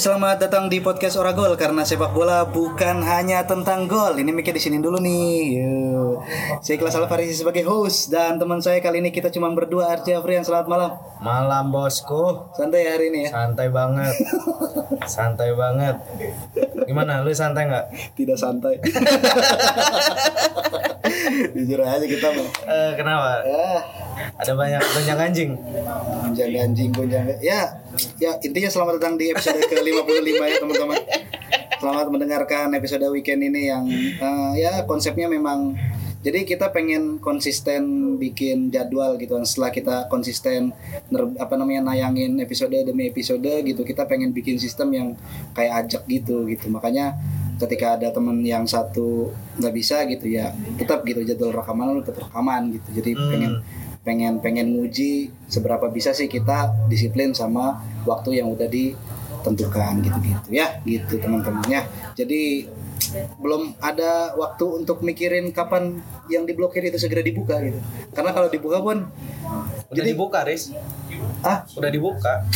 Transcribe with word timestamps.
selamat 0.00 0.48
datang 0.48 0.72
di 0.72 0.80
podcast 0.80 1.20
Oragol 1.20 1.60
karena 1.60 1.84
sepak 1.84 2.16
bola 2.16 2.48
bukan 2.48 3.04
hanya 3.04 3.44
tentang 3.44 3.84
gol. 3.84 4.16
Ini 4.16 4.32
mikir 4.32 4.56
di 4.56 4.56
sini 4.56 4.80
dulu 4.80 4.96
nih. 4.96 5.60
Yo. 5.60 6.24
Saya 6.64 6.80
Ikhlas 6.80 6.96
Alfarisi 6.96 7.36
sebagai 7.36 7.68
host 7.68 8.08
dan 8.08 8.40
teman 8.40 8.64
saya 8.64 8.80
kali 8.80 9.04
ini 9.04 9.12
kita 9.12 9.28
cuma 9.28 9.52
berdua 9.52 9.92
Arja 9.92 10.16
Afrian. 10.16 10.40
Selamat 10.40 10.72
malam. 10.72 10.90
Malam 11.20 11.68
bosku, 11.68 12.48
Santai 12.56 12.88
hari 12.88 13.12
ini 13.12 13.28
ya. 13.28 13.36
santai 13.36 13.68
banget, 13.68 14.16
santai 15.20 15.52
banget. 15.52 16.00
Gimana, 16.88 17.20
lu 17.20 17.28
santai 17.36 17.68
nggak? 17.68 18.16
Tidak 18.16 18.40
santai. 18.40 18.80
Jujur 21.60 21.84
aja 21.84 22.06
kita 22.08 22.32
mah. 22.32 22.48
Eh, 22.72 22.92
kenapa? 22.96 23.44
Ya, 23.44 23.84
Ada 24.36 24.52
banyak 24.52 24.82
banyak 24.82 25.16
anjing. 25.18 25.50
gonjang 26.20 26.50
ganjing 26.52 26.90
gonjang. 26.90 27.24
Ya, 27.40 27.80
ya 28.16 28.36
intinya 28.40 28.68
selamat 28.68 29.00
datang 29.00 29.14
di 29.16 29.30
episode 29.30 29.58
ke-55 29.62 30.38
ya 30.38 30.56
teman-teman. 30.58 30.98
Selamat 31.80 32.06
mendengarkan 32.08 32.68
episode 32.72 33.04
weekend 33.08 33.40
ini 33.42 33.66
yang 33.66 33.84
eh, 33.88 34.52
ya 34.56 34.84
konsepnya 34.84 35.26
memang 35.26 35.72
jadi 36.20 36.44
kita 36.44 36.68
pengen 36.68 37.16
konsisten 37.16 37.80
bikin 38.14 38.68
jadwal 38.68 39.16
gitu 39.16 39.34
kan 39.34 39.48
setelah 39.48 39.72
kita 39.72 39.96
konsisten 40.06 40.68
ner- 41.08 41.32
apa 41.40 41.56
namanya 41.56 41.88
nayangin 41.88 42.36
episode 42.36 42.76
demi 42.76 43.08
episode 43.08 43.40
gitu 43.64 43.80
kita 43.80 44.04
pengen 44.04 44.28
bikin 44.28 44.60
sistem 44.60 44.92
yang 44.92 45.08
kayak 45.50 45.88
ajak 45.88 46.04
gitu 46.04 46.44
gitu 46.44 46.68
makanya 46.68 47.16
ketika 47.56 47.96
ada 47.96 48.12
temen 48.12 48.44
yang 48.44 48.68
satu 48.68 49.32
nggak 49.56 49.72
bisa 49.72 50.04
gitu 50.04 50.28
ya 50.28 50.52
tetap 50.76 51.00
gitu 51.04 51.24
jadwal 51.24 51.56
rekaman 51.56 51.88
lu 51.90 52.04
tetap 52.04 52.28
rekaman 52.28 52.68
gitu 52.68 53.00
jadi 53.00 53.10
Hmm. 53.16 53.28
pengen 53.32 53.52
pengen 54.00 54.40
pengen 54.40 54.72
nguji 54.72 55.28
seberapa 55.46 55.86
bisa 55.86 56.10
sih 56.10 56.24
kita 56.24 56.72
disiplin 56.86 57.30
sama 57.30 57.76
waktu 58.02 58.40
yang 58.40 58.48
udah 58.48 58.64
ditentukan 58.64 60.00
gitu-gitu 60.00 60.48
ya 60.50 60.80
gitu 60.82 61.20
teman-teman 61.20 61.60
ya 61.66 61.84
jadi 62.14 62.64
belum 63.36 63.76
ada 63.78 64.32
waktu 64.34 64.64
untuk 64.76 65.00
mikirin 65.00 65.50
kapan 65.50 65.98
yang 66.26 66.44
diblokir 66.44 66.80
itu 66.82 66.96
segera 66.96 67.20
dibuka 67.20 67.60
gitu 67.60 67.76
karena 68.10 68.30
kalau 68.30 68.48
dibuka 68.48 68.78
pun 68.78 69.08
Udah 69.90 69.98
Jadi- 69.98 70.14
dibuka, 70.14 70.38
Riz. 70.46 70.70
ah 71.42 71.66
Udah 71.74 71.90
dibuka. 71.90 72.46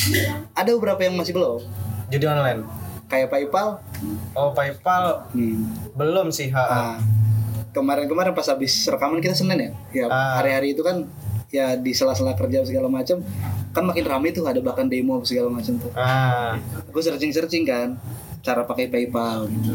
ada 0.55 0.70
beberapa 0.70 1.03
yang 1.03 1.19
masih 1.19 1.34
belum 1.34 1.59
Judi 2.06 2.22
online. 2.25 2.62
kayak 3.05 3.27
PayPal 3.28 3.83
Oh, 4.33 4.55
PayPal 4.55 5.27
hmm, 5.31 5.91
belum 5.92 6.31
sih, 6.31 6.48
ha. 6.48 6.62
ah, 6.62 6.97
kemarin-kemarin 7.70 8.31
pas 8.31 8.47
habis 8.47 8.87
rekaman 8.87 9.19
kita 9.19 9.34
Senin 9.34 9.59
ya 9.59 9.70
ya 9.92 10.06
Ah. 10.06 10.39
hari-hari 10.39 10.72
itu 10.72 10.81
kan 10.81 11.03
ya 11.55 11.78
di 11.78 11.94
sela-sela 11.94 12.34
kerja 12.34 12.66
segala 12.66 12.91
macam 12.91 13.22
kan 13.70 13.83
makin 13.83 14.02
ramai 14.02 14.30
tuh 14.30 14.42
ada 14.42 14.58
bahkan 14.58 14.86
demo 14.86 15.22
segala 15.22 15.47
macam 15.48 15.78
tuh 15.78 15.94
Ah, 15.94 16.58
aku 16.84 16.98
searching-searching 16.98 17.62
kan 17.62 17.94
cara 18.44 18.60
pakai 18.60 18.92
PayPal 18.92 19.48
gitu. 19.48 19.72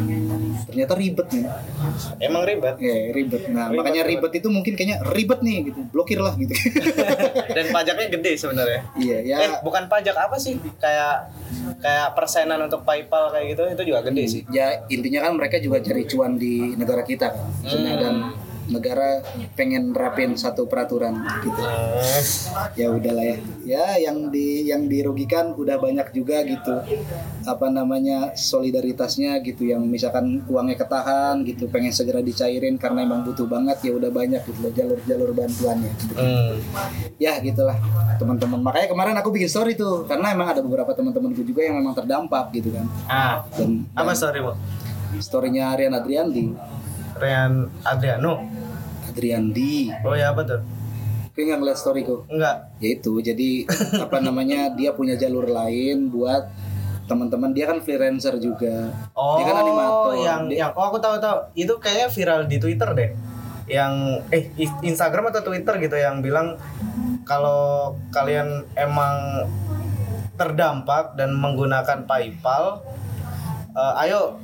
Ternyata 0.69 0.94
ribet 0.94 1.25
nih. 1.33 1.41
emang 2.22 2.45
ribet. 2.45 2.77
Ya, 2.77 3.09
ribet. 3.09 3.50
Nah, 3.50 3.66
Ribet, 3.66 3.81
makanya 3.81 4.02
ribet. 4.05 4.30
ribet 4.30 4.31
itu 4.38 4.47
mungkin 4.53 4.73
kayaknya 4.77 5.02
ribet 5.09 5.41
nih 5.41 5.57
gitu. 5.66 5.80
Blokir 5.89 6.22
lah 6.22 6.38
gitu. 6.38 6.53
Dan 7.57 7.73
pajaknya 7.73 8.13
gede 8.13 8.38
sebenarnya. 8.38 8.85
iya, 8.94 9.25
ya. 9.25 9.38
Eh, 9.41 9.52
bukan 9.66 9.89
pajak 9.89 10.13
apa 10.13 10.38
sih? 10.38 10.61
Kayak 10.77 11.33
kayak 11.81 12.13
persenan 12.13 12.61
untuk 12.61 12.85
PayPal 12.85 13.33
kayak 13.33 13.57
gitu 13.57 13.63
itu 13.73 13.83
juga 13.89 14.05
gede 14.05 14.23
sih. 14.30 14.41
Ya, 14.53 14.85
intinya 14.85 15.25
kan 15.25 15.33
mereka 15.33 15.57
juga 15.57 15.81
cari 15.81 16.05
cuan 16.05 16.38
di 16.38 16.77
negara 16.77 17.02
kita 17.02 17.25
kan. 17.33 17.50
Hmm. 17.66 17.97
dan 17.97 18.16
negara 18.70 19.25
pengen 19.58 19.92
rapin 19.92 20.38
satu 20.38 20.70
peraturan 20.70 21.17
gitu. 21.42 21.62
Ya 22.78 22.88
udahlah 22.89 23.25
ya. 23.25 23.38
Ya 23.66 23.86
yang 24.09 24.30
di 24.30 24.69
yang 24.69 24.85
dirugikan 24.85 25.57
udah 25.57 25.81
banyak 25.81 26.13
juga 26.13 26.46
gitu. 26.46 26.74
Apa 27.46 27.68
namanya 27.68 28.34
solidaritasnya 28.34 29.41
gitu 29.41 29.66
yang 29.66 29.85
misalkan 29.85 30.46
uangnya 30.46 30.78
ketahan 30.78 31.41
gitu 31.44 31.66
pengen 31.68 31.91
segera 31.91 32.22
dicairin 32.22 32.78
karena 32.78 33.03
emang 33.03 33.25
butuh 33.25 33.46
banget 33.46 33.81
ya 33.84 33.91
udah 33.97 34.12
banyak 34.13 34.41
gitu 34.46 34.59
loh 34.62 34.72
jalur-jalur 34.72 35.29
bantuannya. 35.34 35.91
gitu. 36.00 36.13
hmm. 36.16 36.53
ya 37.18 37.41
gitulah 37.41 37.75
teman-teman 38.16 38.59
makanya 38.62 38.88
kemarin 38.91 39.16
aku 39.18 39.29
bikin 39.31 39.50
story 39.50 39.74
tuh 39.74 40.06
karena 40.06 40.31
emang 40.31 40.52
ada 40.52 40.62
beberapa 40.63 40.91
teman-temanku 40.94 41.41
juga 41.44 41.66
yang 41.66 41.79
memang 41.79 41.96
terdampak 41.96 42.52
gitu 42.53 42.69
kan 42.72 42.85
Ah, 43.08 43.44
dan, 43.56 43.84
apa 43.96 44.12
story, 44.13 44.40
Bu? 44.40 44.53
storynya 45.19 45.74
Rian 45.75 45.94
Adriandi 45.96 46.53
Rian 47.19 47.68
Adriano. 47.84 48.40
Adriandi 49.19 49.91
Oh 50.02 50.16
ya 50.16 50.31
apa 50.31 50.47
tuh? 50.47 50.62
kau 51.30 51.41
nggak 51.41 51.56
ngeliat 51.57 51.75
storyku 51.78 52.28
Enggak. 52.28 52.68
ya 52.80 52.90
itu 52.94 53.13
jadi 53.19 53.50
apa 54.03 54.19
namanya 54.19 54.72
dia 54.72 54.91
punya 54.91 55.16
jalur 55.16 55.44
lain 55.46 56.07
buat 56.07 56.47
teman-teman 57.06 57.52
dia 57.52 57.63
kan 57.66 57.79
freelancer 57.79 58.35
juga 58.38 58.91
Oh, 59.12 59.35
dia 59.35 59.46
kan 59.46 59.56
animator 59.58 60.13
yang 60.16 60.41
Dia- 60.47 60.59
yang 60.62 60.72
oh 60.74 60.85
aku 60.85 61.00
tahu 61.00 61.16
tahu. 61.18 61.40
Itu 61.53 61.79
kayaknya 61.79 62.08
viral 62.08 62.40
di 62.46 62.58
Twitter 62.58 62.90
deh. 62.91 63.09
Yang 63.66 63.94
eh 64.29 64.44
Instagram 64.81 65.31
atau 65.31 65.41
Twitter 65.41 65.79
gitu 65.79 65.96
yang 65.96 66.19
bilang 66.19 66.59
kalau 67.24 67.94
kalian 68.09 68.68
emang 68.74 69.47
terdampak 70.35 71.16
dan 71.16 71.34
menggunakan 71.34 72.03
PayPal 72.03 72.84
eh, 73.72 74.03
ayo 74.03 74.38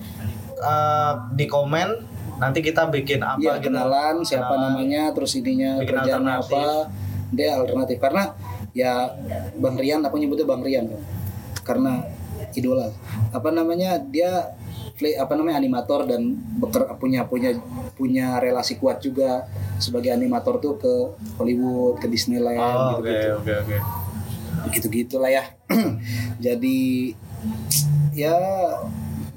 eh, 0.56 1.14
di 1.34 1.46
komen 1.46 2.15
nanti 2.36 2.60
kita 2.60 2.88
bikin 2.88 3.20
apa 3.20 3.38
Iya 3.38 3.54
gitu. 3.58 3.70
kenalan 3.70 4.16
siapa 4.22 4.50
Kenalan. 4.50 4.72
namanya 4.74 5.04
terus 5.12 5.32
ininya 5.34 5.80
Bikin 5.80 5.96
alternatif. 5.98 6.52
apa 6.52 6.66
dia 7.32 7.50
alternatif 7.54 7.98
karena 7.98 8.24
ya 8.72 9.08
Bang 9.56 9.76
Rian 9.76 10.00
aku 10.00 10.16
nyebutnya 10.16 10.44
Bang 10.44 10.60
Rian 10.60 10.86
kan 10.86 11.02
karena 11.64 11.94
idola 12.52 12.92
apa 13.30 13.50
namanya 13.50 13.98
dia 13.98 14.54
play 14.94 15.12
apa 15.14 15.34
namanya 15.34 15.58
animator 15.58 16.06
dan 16.06 16.22
beker, 16.56 16.88
punya 16.96 17.24
punya 17.24 17.52
punya 17.94 18.38
relasi 18.38 18.76
kuat 18.76 19.00
juga 19.00 19.44
sebagai 19.78 20.08
animator 20.10 20.56
tuh 20.58 20.76
ke 20.76 20.94
Hollywood 21.36 21.98
ke 21.98 22.08
Disneyland 22.08 22.60
Oh, 22.60 23.00
gitu 23.00 23.10
gitu 23.10 23.30
oke 23.38 23.54
oke. 23.58 23.78
gitu 24.72 24.88
gitulah 24.90 25.28
ya 25.30 25.44
jadi 26.46 27.12
ya 28.14 28.36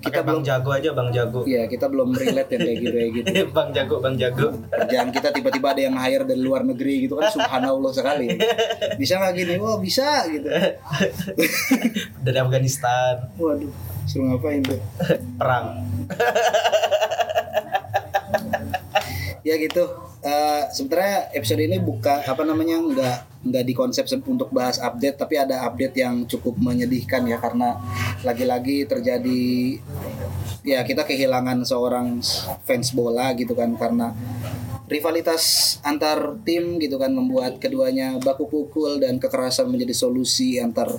kita 0.09 0.21
belum 0.25 0.43
Jago 0.43 0.71
aja 0.73 0.91
Bang 0.97 1.09
Jago. 1.13 1.41
ya 1.45 1.63
kita 1.69 1.87
belum 1.93 2.09
relate 2.17 2.51
yang 2.57 2.61
kayak 2.65 2.77
gitu 2.81 2.93
kayak 2.97 3.11
gitu. 3.13 3.29
Bang 3.57 3.71
Jago, 3.77 3.97
Bang 4.01 4.17
Jago. 4.17 4.49
kerjaan 4.73 5.09
kita 5.13 5.29
tiba-tiba 5.31 5.69
ada 5.77 5.83
yang 5.85 5.97
hire 6.01 6.25
dari 6.25 6.41
luar 6.41 6.65
negeri 6.65 7.05
gitu. 7.05 7.21
Kan 7.21 7.29
subhanallah 7.29 7.93
sekali. 7.93 8.33
Bisa 9.01 9.21
nggak 9.21 9.33
gini? 9.37 9.55
Wah 9.61 9.77
bisa 9.79 10.25
gitu. 10.33 10.49
Dari 12.25 12.39
Afghanistan, 12.41 13.31
waduh 13.37 13.71
suruh 14.09 14.33
ngapain 14.35 14.65
tuh? 14.65 14.81
Perang. 15.37 15.85
ya 19.47 19.55
gitu 19.61 20.08
Eh 20.19 20.63
sebenarnya 20.75 21.31
episode 21.31 21.63
ini 21.63 21.79
buka 21.79 22.27
apa 22.27 22.43
namanya 22.43 22.83
nggak 22.83 23.19
nggak 23.47 23.65
di 23.65 23.71
konsep 23.71 24.03
se- 24.11 24.19
untuk 24.27 24.51
bahas 24.51 24.83
update 24.83 25.15
tapi 25.15 25.39
ada 25.39 25.63
update 25.63 25.95
yang 25.95 26.27
cukup 26.27 26.59
menyedihkan 26.59 27.23
ya 27.23 27.39
karena 27.39 27.79
lagi-lagi 28.27 28.83
terjadi 28.83 29.79
ya 30.67 30.83
kita 30.83 31.07
kehilangan 31.07 31.63
seorang 31.63 32.19
fans 32.67 32.91
bola 32.91 33.31
gitu 33.39 33.55
kan 33.55 33.79
karena 33.79 34.11
rivalitas 34.91 35.77
antar 35.87 36.35
tim 36.43 36.83
gitu 36.83 36.99
kan 36.99 37.15
membuat 37.15 37.63
keduanya 37.63 38.19
baku 38.19 38.51
pukul 38.51 38.99
dan 38.99 39.23
kekerasan 39.23 39.71
menjadi 39.71 39.95
solusi 39.95 40.59
antar 40.59 40.99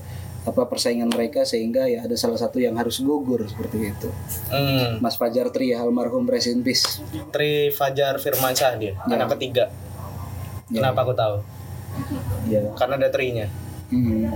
apa 0.50 0.66
persaingan 0.66 1.14
mereka 1.14 1.46
sehingga 1.46 1.86
ya 1.86 2.02
ada 2.04 2.18
salah 2.18 2.42
satu 2.42 2.58
yang 2.58 2.74
harus 2.76 2.98
gugur 3.00 3.46
seperti 3.46 3.94
itu. 3.94 4.10
Hmm. 4.50 4.98
Mas 4.98 5.14
Fajar 5.14 5.54
Tri 5.54 5.78
almarhum 5.78 6.26
in 6.26 6.66
peace. 6.66 7.00
Tri 7.30 7.70
Fajar 7.70 8.18
Firmansyah 8.18 8.72
dia, 8.82 8.98
Ya. 8.98 9.14
anak 9.14 9.38
ketiga. 9.38 9.70
Ya. 10.74 10.82
Kenapa 10.82 11.06
aku 11.06 11.14
tahu? 11.14 11.36
Ya. 12.50 12.66
Karena 12.74 12.98
ada 12.98 13.10
trinya. 13.14 13.46
Hmm. 13.94 14.30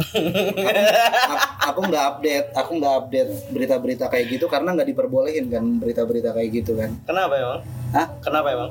aku, 0.00 1.34
aku 1.60 1.80
nggak 1.92 2.04
update, 2.16 2.46
aku 2.56 2.70
nggak 2.80 2.94
update 3.04 3.30
berita-berita 3.52 4.04
kayak 4.08 4.26
gitu 4.32 4.46
karena 4.48 4.72
nggak 4.72 4.88
diperbolehin 4.88 5.46
kan 5.52 5.64
berita-berita 5.80 6.32
kayak 6.32 6.50
gitu 6.62 6.72
kan. 6.78 6.94
Kenapa 7.04 7.34
emang? 7.36 7.60
Hah? 7.92 8.06
Kenapa 8.22 8.48
emang? 8.54 8.70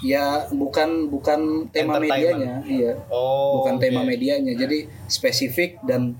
Ya 0.00 0.26
bukan 0.48 1.08
bukan 1.08 1.40
tema 1.68 1.98
medianya, 1.98 2.62
iya. 2.62 2.94
Oh, 3.08 3.60
bukan 3.60 3.78
tema 3.78 4.00
oke. 4.00 4.08
medianya. 4.08 4.52
Jadi 4.52 4.78
spesifik 5.04 5.82
dan 5.82 6.14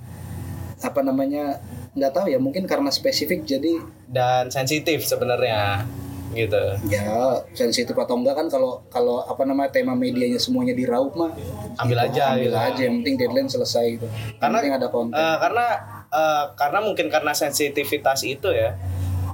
apa 0.78 1.00
namanya 1.00 1.58
nggak 1.90 2.12
tahu 2.12 2.26
ya 2.26 2.38
mungkin 2.38 2.62
karena 2.64 2.88
spesifik 2.88 3.42
jadi 3.42 3.82
Dan 4.04 4.48
sensitif 4.48 5.02
sebenarnya, 5.02 5.82
gitu. 6.30 6.58
ya 6.86 7.34
sensitif 7.50 7.92
atau 7.92 8.14
enggak 8.14 8.34
kan 8.34 8.46
kalau 8.46 8.82
kalau 8.86 9.20
apa 9.20 9.42
namanya 9.42 9.70
tema 9.70 9.92
medianya 9.92 10.38
semuanya 10.38 10.72
diraup 10.72 11.12
mah 11.12 11.34
Ambil 11.76 11.98
aja, 12.00 12.32
ambil 12.32 12.48
gitu. 12.48 12.56
aja 12.56 12.80
yang 12.80 12.94
penting 12.98 13.14
deadline 13.16 13.48
selesai 13.48 13.84
gitu. 13.92 14.06
Yang 14.06 14.38
Karena 14.38 14.56
penting 14.56 14.74
ada 14.74 14.88
konten. 14.88 15.14
eh, 15.14 15.36
karena 15.36 15.66
eh, 16.08 16.44
karena 16.54 16.78
mungkin 16.80 17.06
karena 17.08 17.32
sensitivitas 17.32 18.22
itu 18.22 18.48
ya. 18.48 18.74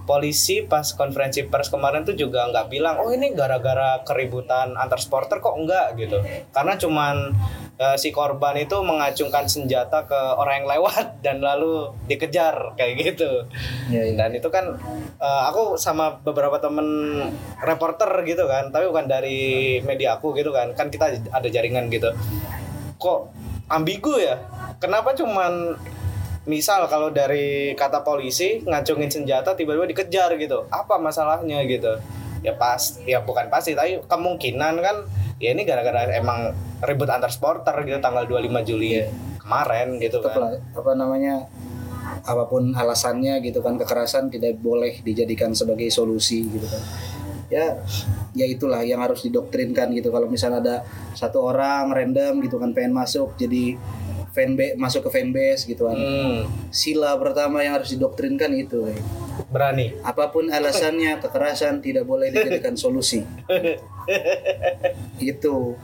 Polisi 0.05 0.61
pas 0.65 0.85
konferensi 0.93 1.49
pers 1.49 1.73
kemarin 1.73 2.05
tuh 2.05 2.13
juga 2.13 2.45
nggak 2.53 2.69
bilang 2.69 3.01
oh 3.01 3.09
ini 3.09 3.33
gara-gara 3.33 4.05
keributan 4.05 4.77
antar 4.77 5.01
supporter 5.01 5.41
kok 5.41 5.57
enggak? 5.57 5.97
gitu. 5.97 6.21
Karena 6.53 6.77
cuman 6.77 7.33
eh, 7.81 7.97
si 7.97 8.13
korban 8.13 8.55
itu 8.61 8.77
mengacungkan 8.85 9.49
senjata 9.49 10.05
ke 10.05 10.21
orang 10.37 10.63
yang 10.63 10.69
lewat 10.77 11.07
dan 11.25 11.41
lalu 11.41 11.89
dikejar 12.05 12.77
kayak 12.77 12.93
gitu. 13.01 13.49
Iya, 13.89 14.13
iya. 14.13 14.15
dan 14.15 14.31
itu 14.37 14.49
kan 14.53 14.77
eh, 15.19 15.43
aku 15.49 15.81
sama 15.81 16.21
beberapa 16.21 16.61
temen 16.61 16.87
reporter 17.65 18.09
gitu 18.29 18.45
kan 18.45 18.69
tapi 18.69 18.85
bukan 18.89 19.09
dari 19.09 19.81
media 19.83 20.21
aku 20.21 20.37
gitu 20.37 20.53
kan. 20.53 20.77
Kan 20.77 20.93
kita 20.93 21.17
ada 21.33 21.49
jaringan 21.49 21.89
gitu. 21.89 22.13
Kok 23.01 23.33
ambigu 23.73 24.21
ya? 24.21 24.37
Kenapa 24.77 25.17
cuman 25.17 25.81
misal 26.45 26.85
kalau 26.93 27.09
dari 27.09 27.73
kata 27.73 28.05
polisi 28.05 28.61
ngacungin 28.65 29.09
senjata 29.09 29.57
tiba-tiba 29.57 29.89
dikejar 29.89 30.37
gitu. 30.37 30.69
Apa 30.69 31.01
masalahnya 31.01 31.65
gitu? 31.65 31.97
Ya 32.45 32.53
pas 32.53 33.01
ya 33.09 33.25
bukan 33.25 33.49
pasti 33.49 33.73
tapi 33.73 34.05
kemungkinan 34.05 34.75
kan 34.85 34.97
ya 35.41 35.57
ini 35.57 35.65
gara-gara 35.65 36.05
emang 36.13 36.53
ribut 36.85 37.09
antar 37.09 37.33
supporter 37.33 37.73
gitu 37.89 37.97
tanggal 38.05 38.29
25 38.29 38.69
Juli 38.69 39.01
kemarin 39.41 39.97
gitu 39.97 40.21
Tetap 40.21 40.37
kan. 40.37 40.53
apa 40.61 40.93
namanya 40.93 41.49
apa 42.25 42.45
pun 42.49 42.77
alasannya 42.77 43.41
gitu 43.41 43.65
kan 43.65 43.81
kekerasan 43.81 44.29
tidak 44.29 44.61
boleh 44.61 45.01
dijadikan 45.01 45.57
sebagai 45.57 45.89
solusi 45.89 46.45
gitu 46.45 46.69
kan. 46.69 46.83
Ya 47.49 47.81
ya 48.37 48.45
itulah 48.45 48.85
yang 48.85 49.01
harus 49.01 49.25
didoktrinkan 49.25 49.93
gitu. 49.97 50.13
Kalau 50.13 50.29
misalnya 50.29 50.61
ada 50.61 50.77
satu 51.17 51.41
orang 51.49 51.93
random 51.93 52.45
gitu 52.45 52.61
kan 52.61 52.77
pengen 52.77 52.93
masuk 52.93 53.33
jadi 53.41 53.77
fanbase 54.35 54.75
masuk 54.75 55.07
ke 55.07 55.11
fanbase 55.15 55.63
gitu 55.65 55.87
kan 55.87 55.95
Hmm, 55.95 56.51
sila 56.69 57.15
pertama 57.15 57.63
yang 57.63 57.79
harus 57.79 57.89
didoktrinkan 57.89 58.51
itu 58.53 58.83
eh. 58.85 58.99
berani 59.47 59.95
apa 60.03 60.29
pun 60.29 60.51
alasannya 60.51 61.19
kekerasan 61.19 61.79
tidak 61.79 62.03
boleh 62.03 62.29
dijadikan 62.29 62.75
solusi 62.75 63.23
itu 65.23 65.79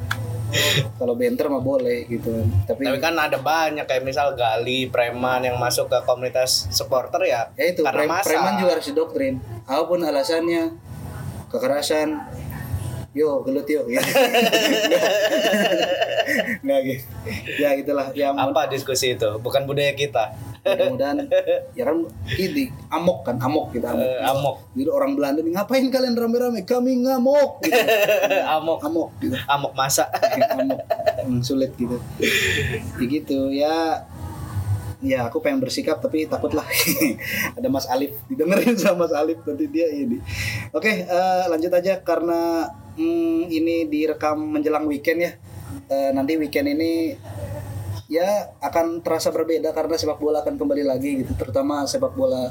kalau 0.99 1.15
benter 1.15 1.47
mah 1.47 1.63
boleh 1.63 2.05
gitu 2.05 2.27
kan 2.27 2.47
tapi, 2.67 2.83
Tapi 2.83 2.99
kan 2.99 3.15
ada 3.15 3.39
banyak 3.39 3.87
kayak 3.87 4.03
misal 4.03 4.35
Gali, 4.35 4.91
Preman 4.91 5.47
yang 5.47 5.55
masuk 5.57 5.87
ke 5.87 6.03
komunitas 6.03 6.67
supporter 6.69 7.23
ya. 7.23 7.55
ya 7.55 7.71
itu 7.71 7.87
karena 7.87 8.03
pre- 8.03 8.11
masa. 8.11 8.27
preman 8.27 8.55
juga 8.59 8.71
harus 8.75 8.87
didoktrin 8.91 9.39
apa 9.65 9.83
pun 9.87 10.03
alasannya 10.03 10.75
kekerasan 11.47 12.19
yo 13.11 13.43
gelut 13.43 13.67
yo 13.67 13.83
gitu. 13.85 13.99
nggak 16.63 16.81
gitu 16.87 17.05
ya 17.59 17.69
gitulah 17.75 18.07
ya 18.15 18.31
Apa 18.31 18.71
diskusi 18.71 19.15
itu? 19.15 19.29
Bukan 19.41 19.67
budaya 19.67 19.91
kita. 19.93 20.31
mudah-mudahan 20.61 21.25
ya 21.79 21.89
kan 21.89 22.05
ini 22.37 22.69
amok 22.93 23.25
kan 23.25 23.41
amok 23.41 23.73
gitu 23.73 23.87
amok. 23.89 24.05
Eh, 24.05 24.21
amok. 24.23 24.57
Jadi 24.77 24.91
orang 24.93 25.13
Belanda 25.17 25.41
nih 25.41 25.57
ngapain 25.57 25.89
kalian 25.89 26.15
rame-rame? 26.15 26.61
Kami 26.63 27.01
ngamok 27.01 27.53
gitu. 27.65 27.81
amok. 28.45 28.79
Amok 28.85 29.09
gitu. 29.19 29.35
Amok 29.49 29.73
masa. 29.73 30.05
Amok. 30.53 30.85
Hmm, 31.25 31.41
sulit 31.41 31.73
gitu. 31.75 31.97
Ya 33.01 33.05
gitu 33.09 33.39
ya. 33.51 34.05
Ya 35.01 35.25
aku 35.25 35.41
pengen 35.41 35.65
bersikap 35.65 36.01
tapi 36.05 36.29
takut 36.29 36.53
lah 36.53 36.65
ada 37.57 37.69
Mas 37.73 37.89
Alif 37.89 38.21
didengerin 38.29 38.77
sama 38.77 39.09
Mas 39.09 39.15
Alif 39.17 39.41
nanti 39.49 39.65
dia 39.69 39.89
ini. 39.89 40.21
Oke 40.77 41.09
eh, 41.09 41.45
lanjut 41.49 41.73
aja 41.73 42.05
karena 42.05 42.69
hmm, 43.01 43.49
ini 43.49 43.89
direkam 43.89 44.37
menjelang 44.37 44.85
weekend 44.85 45.25
ya. 45.25 45.33
Eh, 45.89 46.11
nanti 46.13 46.37
weekend 46.37 46.77
ini 46.77 47.17
ya 48.11 48.51
akan 48.59 49.07
terasa 49.07 49.31
berbeda 49.31 49.71
karena 49.71 49.95
sepak 49.95 50.19
bola 50.19 50.43
akan 50.43 50.59
kembali 50.59 50.83
lagi 50.83 51.23
gitu 51.23 51.33
terutama 51.39 51.87
sepak 51.87 52.11
bola 52.19 52.51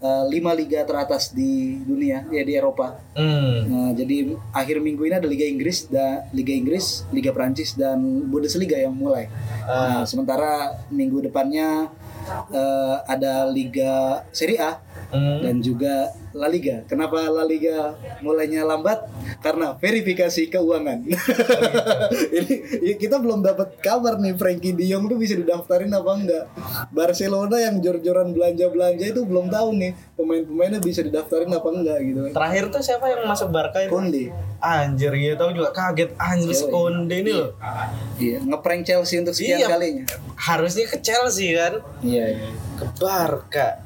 eh, 0.00 0.24
lima 0.28 0.52
liga 0.52 0.84
teratas 0.84 1.32
di 1.32 1.80
dunia 1.84 2.24
ya 2.30 2.42
di 2.42 2.52
Eropa 2.56 2.98
Hmm. 3.16 3.56
Nah, 3.72 3.90
jadi 3.96 4.36
akhir 4.52 4.84
minggu 4.84 5.08
ini 5.08 5.16
ada 5.16 5.24
Liga 5.24 5.48
Inggris, 5.48 5.88
da, 5.88 6.28
Liga 6.36 6.52
Inggris, 6.52 7.08
Liga 7.16 7.32
Prancis 7.32 7.72
dan 7.72 7.96
Bundesliga 8.28 8.76
yang 8.76 8.92
mulai. 8.92 9.32
Nah, 9.64 10.04
sementara 10.04 10.84
minggu 10.92 11.24
depannya 11.24 11.88
eh, 12.52 12.96
ada 13.08 13.48
Liga 13.48 14.20
Serie 14.36 14.60
A 14.60 14.85
Hmm. 15.06 15.38
dan 15.38 15.62
juga 15.62 16.10
La 16.34 16.50
Liga. 16.50 16.82
Kenapa 16.84 17.30
La 17.30 17.46
Liga 17.46 17.94
mulainya 18.20 18.66
lambat? 18.66 19.06
Karena 19.38 19.72
verifikasi 19.72 20.50
keuangan. 20.50 21.06
ini 22.38 22.54
ya 22.82 22.94
kita 22.96 23.16
belum 23.16 23.40
dapat 23.40 23.78
kabar 23.78 24.18
nih 24.18 24.34
Frankie 24.34 24.74
De 24.74 24.84
Jong 24.84 25.06
tuh 25.06 25.16
bisa 25.16 25.32
didaftarin 25.32 25.88
apa 25.90 26.10
enggak. 26.12 26.44
Barcelona 26.90 27.56
yang 27.56 27.78
jor-joran 27.78 28.34
belanja-belanja 28.34 29.04
itu 29.06 29.22
belum 29.22 29.48
tahu 29.48 29.68
nih 29.78 29.92
pemain-pemainnya 30.14 30.80
bisa 30.82 31.00
didaftarin 31.00 31.48
apa 31.48 31.68
enggak 31.70 31.98
gitu. 32.02 32.20
Terakhir 32.34 32.64
tuh 32.68 32.82
siapa 32.82 33.06
yang 33.08 33.22
masuk 33.24 33.48
Barca 33.48 33.78
itu? 33.80 33.90
Konde. 33.90 34.24
Anjir 34.56 35.12
ya 35.12 35.36
tahu 35.36 35.52
juga 35.52 35.70
kaget 35.70 36.10
anjir 36.16 36.50
si 36.50 36.64
Yoi. 36.66 36.72
Konde 36.72 37.16
ini 37.16 37.32
loh. 37.32 37.50
Iya, 38.16 38.38
ngeprank 38.42 38.82
Chelsea 38.82 39.20
untuk 39.20 39.36
sekian 39.36 39.60
Iya. 39.60 39.68
kalinya. 39.68 40.04
Harusnya 40.34 40.84
ke 40.88 40.98
Chelsea 41.00 41.52
kan. 41.52 41.80
Iya, 42.00 42.24
iya. 42.34 42.48
Ke 42.76 42.86
Barca. 43.00 43.80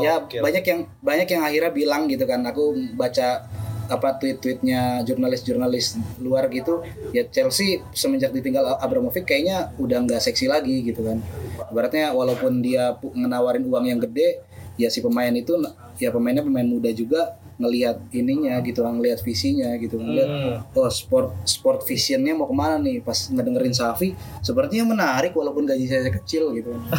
Ya, 0.00 0.20
Gokil. 0.20 0.40
banyak 0.44 0.64
yang 0.64 0.80
banyak 1.00 1.28
yang 1.28 1.42
akhirnya 1.42 1.72
bilang 1.72 2.02
gitu 2.06 2.24
kan. 2.28 2.44
Aku 2.44 2.76
baca 2.94 3.48
apa 3.84 4.16
tweet-tweetnya 4.16 5.04
jurnalis-jurnalis 5.04 6.00
luar 6.24 6.48
gitu 6.48 6.80
ya 7.12 7.28
Chelsea 7.28 7.84
semenjak 7.92 8.32
ditinggal 8.32 8.80
Abramovich 8.80 9.28
kayaknya 9.28 9.76
udah 9.76 10.08
nggak 10.08 10.24
seksi 10.24 10.48
lagi 10.48 10.80
gitu 10.88 11.04
kan 11.04 11.20
ibaratnya 11.68 12.16
walaupun 12.16 12.64
dia 12.64 12.96
ngenawarin 12.96 13.68
uang 13.68 13.84
yang 13.84 14.00
gede 14.00 14.40
ya 14.80 14.88
si 14.88 15.04
pemain 15.04 15.30
itu 15.36 15.60
ya 16.00 16.08
pemainnya 16.08 16.40
pemain 16.40 16.66
muda 16.66 16.90
juga 16.96 17.36
ngelihat 17.54 18.02
ininya 18.10 18.58
gitu 18.60 18.80
kan 18.80 18.94
ngelihat 18.94 19.20
visinya 19.20 19.70
gitu 19.76 19.96
ngelihat 19.96 20.26
Hmm. 20.26 20.58
oh 20.72 20.88
sport 20.88 21.30
sport 21.44 21.82
visionnya 21.82 22.32
mau 22.32 22.44
ke 22.44 22.52
mana 22.52 22.76
nih 22.76 22.98
pas 22.98 23.28
ngedengerin 23.28 23.70
Safi 23.70 24.10
sepertinya 24.40 24.90
menarik 24.90 25.30
walaupun 25.30 25.62
gaji 25.62 25.84
saya 25.84 26.10
kecil 26.10 26.50
gitu 26.52 26.72
kan 26.72 26.82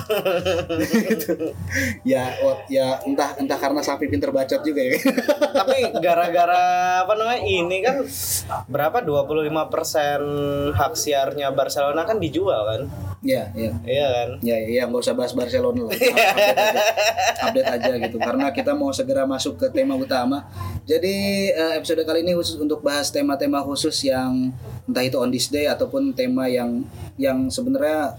Gitu. 1.05 1.51
ya 2.03 2.23
oh, 2.41 2.55
ya 2.67 3.01
entah 3.01 3.35
entah 3.35 3.55
karena 3.55 3.79
Safi 3.79 4.05
pinter 4.05 4.29
bacot 4.29 4.61
juga 4.61 4.79
ya 4.79 4.95
Tapi 5.51 5.77
gara-gara 5.97 6.63
apa 7.01 7.13
namanya 7.13 7.41
ini 7.41 7.77
kan 7.79 7.95
berapa 8.65 9.01
25% 9.01 9.67
hak 10.71 10.93
siarnya 10.93 11.51
Barcelona 11.51 12.03
kan 12.03 12.17
dijual 12.17 12.61
kan? 12.63 12.81
ya 13.21 13.49
ya 13.53 13.73
Iya 13.83 14.07
kan? 14.07 14.29
ya 14.39 14.57
ya 14.61 14.81
nggak 14.85 15.01
usah 15.01 15.13
bahas 15.13 15.33
Barcelona 15.33 15.81
lah 15.83 15.93
update 15.97 16.53
aja, 16.53 16.81
update 17.41 17.67
aja 17.67 17.91
gitu 17.99 18.17
karena 18.17 18.47
kita 18.49 18.71
mau 18.71 18.93
segera 18.93 19.25
masuk 19.25 19.57
ke 19.57 19.67
tema 19.71 19.97
utama 19.97 20.44
jadi 20.85 21.15
eh, 21.53 21.73
episode 21.81 22.05
kali 22.05 22.21
ini 22.21 22.37
khusus 22.37 22.61
untuk 22.61 22.85
bahas 22.85 23.09
tema-tema 23.09 23.61
khusus 23.65 24.05
yang 24.05 24.53
entah 24.85 25.01
itu 25.01 25.17
on 25.17 25.33
this 25.33 25.49
day 25.49 25.65
ataupun 25.65 26.13
tema 26.13 26.45
yang 26.45 26.85
yang 27.17 27.49
sebenarnya 27.49 28.13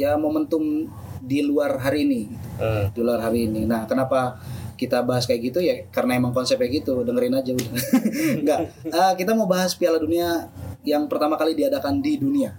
ya 0.00 0.16
momentum 0.16 0.88
di 1.20 1.44
luar 1.44 1.76
hari 1.76 2.08
ini 2.08 2.20
gitu. 2.32 2.46
Hmm. 2.60 2.88
di 2.96 3.00
luar 3.04 3.20
hari 3.20 3.44
ini. 3.44 3.68
Nah, 3.68 3.84
kenapa 3.84 4.40
kita 4.80 5.04
bahas 5.04 5.28
kayak 5.28 5.52
gitu 5.52 5.60
ya? 5.60 5.84
Karena 5.92 6.16
emang 6.16 6.32
konsepnya 6.32 6.72
gitu, 6.72 7.04
dengerin 7.04 7.36
aja 7.36 7.52
udah. 7.52 7.72
Enggak, 8.40 8.60
Eh, 8.88 9.12
kita 9.20 9.36
mau 9.36 9.44
bahas 9.44 9.76
Piala 9.76 10.00
Dunia 10.00 10.48
yang 10.80 11.04
pertama 11.04 11.36
kali 11.36 11.52
diadakan 11.52 12.00
di 12.00 12.16
dunia. 12.16 12.56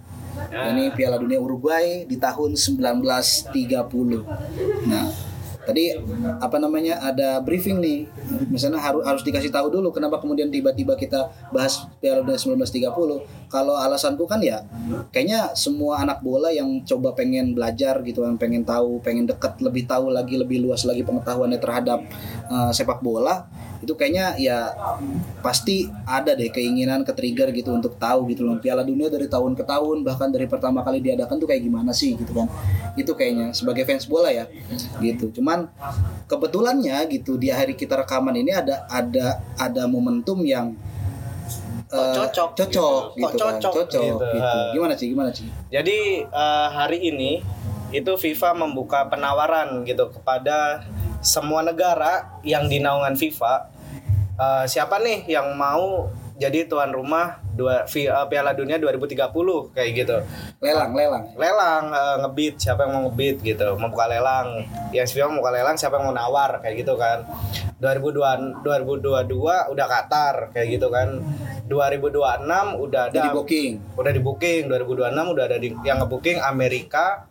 Ini 0.48 0.94
Piala 0.94 1.18
Dunia 1.18 1.42
Uruguay 1.42 2.06
di 2.06 2.16
tahun 2.16 2.54
1930. 2.54 4.22
Nah, 4.86 5.06
tadi 5.62 5.94
apa 6.42 6.56
namanya 6.58 6.98
ada 7.02 7.38
briefing 7.42 7.78
nih. 7.78 8.06
Misalnya 8.50 8.82
harus 8.82 9.02
harus 9.06 9.22
dikasih 9.22 9.50
tahu 9.50 9.70
dulu 9.70 9.94
kenapa 9.94 10.18
kemudian 10.18 10.50
tiba-tiba 10.50 10.98
kita 10.98 11.30
bahas 11.54 11.86
Piala 12.02 12.22
Dunia 12.26 12.38
1930. 12.38 13.48
Kalau 13.52 13.74
alasanku 13.76 14.24
kan 14.24 14.40
ya 14.40 14.64
kayaknya 15.12 15.52
semua 15.52 16.00
anak 16.00 16.24
bola 16.24 16.48
yang 16.48 16.82
coba 16.82 17.12
pengen 17.12 17.52
belajar 17.52 18.00
gitu 18.02 18.24
kan, 18.24 18.40
pengen 18.40 18.64
tahu, 18.64 18.98
pengen 19.04 19.28
dekat 19.28 19.60
lebih 19.60 19.84
tahu 19.84 20.10
lagi 20.10 20.40
lebih 20.40 20.64
luas 20.64 20.82
lagi 20.88 21.04
pengetahuannya 21.04 21.60
terhadap 21.60 22.00
eh, 22.48 22.70
sepak 22.72 23.04
bola 23.04 23.44
itu 23.82 23.92
kayaknya 23.98 24.38
ya 24.38 24.70
pasti 25.42 25.90
ada 26.06 26.38
deh 26.38 26.48
keinginan 26.54 27.02
ke 27.02 27.10
trigger 27.10 27.50
gitu 27.50 27.74
untuk 27.74 27.98
tahu 27.98 28.30
gitu 28.30 28.46
loh 28.46 28.62
Piala 28.62 28.86
Dunia 28.86 29.10
dari 29.10 29.26
tahun 29.26 29.58
ke 29.58 29.66
tahun 29.66 30.06
bahkan 30.06 30.30
dari 30.30 30.46
pertama 30.46 30.86
kali 30.86 31.02
diadakan 31.02 31.36
tuh 31.42 31.50
kayak 31.50 31.66
gimana 31.66 31.90
sih 31.90 32.14
gitu 32.14 32.30
kan 32.30 32.46
itu 32.94 33.10
kayaknya 33.12 33.50
sebagai 33.50 33.82
fans 33.82 34.06
bola 34.06 34.30
ya 34.30 34.46
gitu 35.02 35.34
cuman 35.34 35.66
kebetulannya 36.30 37.10
gitu 37.10 37.34
di 37.34 37.50
hari 37.50 37.74
kita 37.74 37.98
rekaman 38.06 38.38
ini 38.38 38.54
ada 38.54 38.86
ada 38.86 39.42
ada 39.58 39.82
momentum 39.90 40.38
yang 40.46 40.78
Kok 41.92 42.00
eh, 42.00 42.14
cocok 42.16 42.50
cocok 42.56 43.02
gitu. 43.12 43.20
gitu, 43.20 43.20
Kok 43.20 43.30
kan 43.36 43.36
cocok 43.60 43.72
cocok 43.76 44.00
gitu. 44.00 44.26
gitu. 44.32 44.58
Gimana 44.72 44.92
sih 44.96 45.06
gimana 45.12 45.28
sih 45.28 45.48
Jadi 45.68 46.24
eh, 46.24 46.68
hari 46.72 46.98
ini 47.04 47.44
itu 47.92 48.12
FIFA 48.16 48.56
membuka 48.56 49.04
penawaran 49.12 49.84
gitu 49.84 50.08
kepada 50.08 50.80
semua 51.20 51.60
negara 51.62 52.40
yang 52.42 52.66
di 52.66 52.80
naungan 52.82 53.14
FIFA. 53.14 53.68
Eh, 54.42 54.64
siapa 54.66 54.98
nih 54.98 55.28
yang 55.30 55.54
mau 55.54 56.10
jadi 56.34 56.66
tuan 56.66 56.90
rumah 56.90 57.38
dua 57.54 57.86
eh, 57.86 58.26
Piala 58.26 58.56
Dunia 58.58 58.80
2030 58.82 59.30
kayak 59.70 59.90
gitu. 59.94 60.16
Lelang, 60.58 60.90
lelang. 60.96 61.22
Lelang 61.38 61.84
eh, 61.94 62.16
ngebit 62.26 62.58
siapa 62.58 62.82
yang 62.88 62.92
mau 62.98 63.02
ngebit 63.06 63.38
gitu, 63.44 63.78
membuka 63.78 64.10
lelang. 64.10 64.66
Yang 64.90 65.14
FIFA 65.14 65.30
membuka 65.30 65.50
lelang 65.54 65.76
siapa 65.78 66.02
yang 66.02 66.10
mau 66.10 66.16
nawar 66.16 66.58
kayak 66.58 66.82
gitu 66.82 66.98
kan. 66.98 67.22
2002 67.78 68.62
2022 68.66 69.74
udah 69.74 69.86
Qatar 69.86 70.34
kayak 70.50 70.68
gitu 70.80 70.88
kan. 70.90 71.22
2026 71.70 72.82
udah 72.84 73.02
ada 73.08 73.14
Jadi 73.14 73.28
booking. 73.32 73.72
udah 73.96 74.12
di 74.12 74.20
booking 74.20 74.62
2026 74.68 75.32
udah 75.38 75.44
ada 75.46 75.56
di 75.56 75.68
yang 75.86 76.02
ngebooking 76.02 76.42
Amerika 76.42 77.24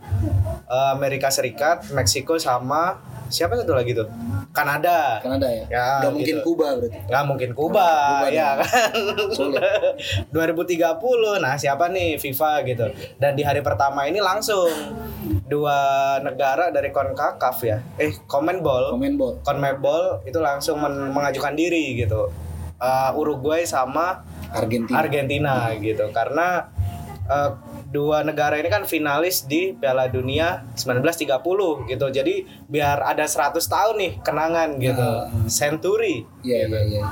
eh, 0.65 0.89
Amerika 0.95 1.27
Serikat 1.27 1.91
Meksiko 1.91 2.39
sama 2.39 3.10
siapa 3.31 3.55
satu 3.55 3.71
lagi 3.71 3.91
tuh 3.91 4.05
Kanada 4.51 5.17
Kanada 5.17 5.47
ya. 5.47 5.63
Ya, 5.65 5.87
mungkin 6.05 6.37
gitu. 6.37 6.43
Kuba 6.45 6.75
berarti. 6.75 6.99
nggak 7.07 7.23
mungkin 7.25 7.49
Kuba, 7.51 7.87
Kuba 8.13 8.27
ya 8.29 8.49
dong. 8.51 8.59
kan 8.61 8.91
Sulit. 9.31 9.95
2030 10.35 11.39
nah 11.39 11.55
siapa 11.55 11.87
nih 11.87 12.15
FIFA 12.15 12.51
gitu 12.65 12.85
dan 13.15 13.31
di 13.33 13.41
hari 13.41 13.59
pertama 13.59 14.03
ini 14.03 14.19
langsung 14.19 14.67
dua 15.43 15.79
negara 16.19 16.69
dari 16.69 16.89
Concacaf 16.89 17.57
ya 17.61 17.79
eh 17.95 18.11
Conmebol 18.25 18.91
Comenbol. 18.91 19.39
Conmebol 19.41 20.03
itu 20.23 20.37
langsung 20.37 20.77
men- 20.77 21.09
mengajukan 21.09 21.53
diri 21.53 21.95
gitu 21.97 22.27
Eh, 22.77 23.11
Uruguay 23.13 23.61
sama 23.61 24.25
Argentina. 24.49 24.97
Argentina 24.97 25.53
gitu 25.77 26.01
karena 26.09 26.65
eh, 27.23 27.49
dua 27.91 28.23
negara 28.23 28.55
ini 28.55 28.65
kan 28.65 28.83
finalis 28.83 29.43
di 29.43 29.75
Piala 29.75 30.07
Dunia 30.07 30.63
1930 30.73 31.91
gitu 31.91 32.05
jadi 32.07 32.35
biar 32.65 33.03
ada 33.03 33.27
100 33.27 33.59
tahun 33.59 33.95
nih 33.99 34.11
kenangan 34.23 34.69
gitu 34.79 35.03
Ah. 35.03 35.27
century 35.45 36.23
Iya, 36.41 36.65
gitu. 36.65 36.75
iya, 36.79 36.81
iya. 36.87 37.03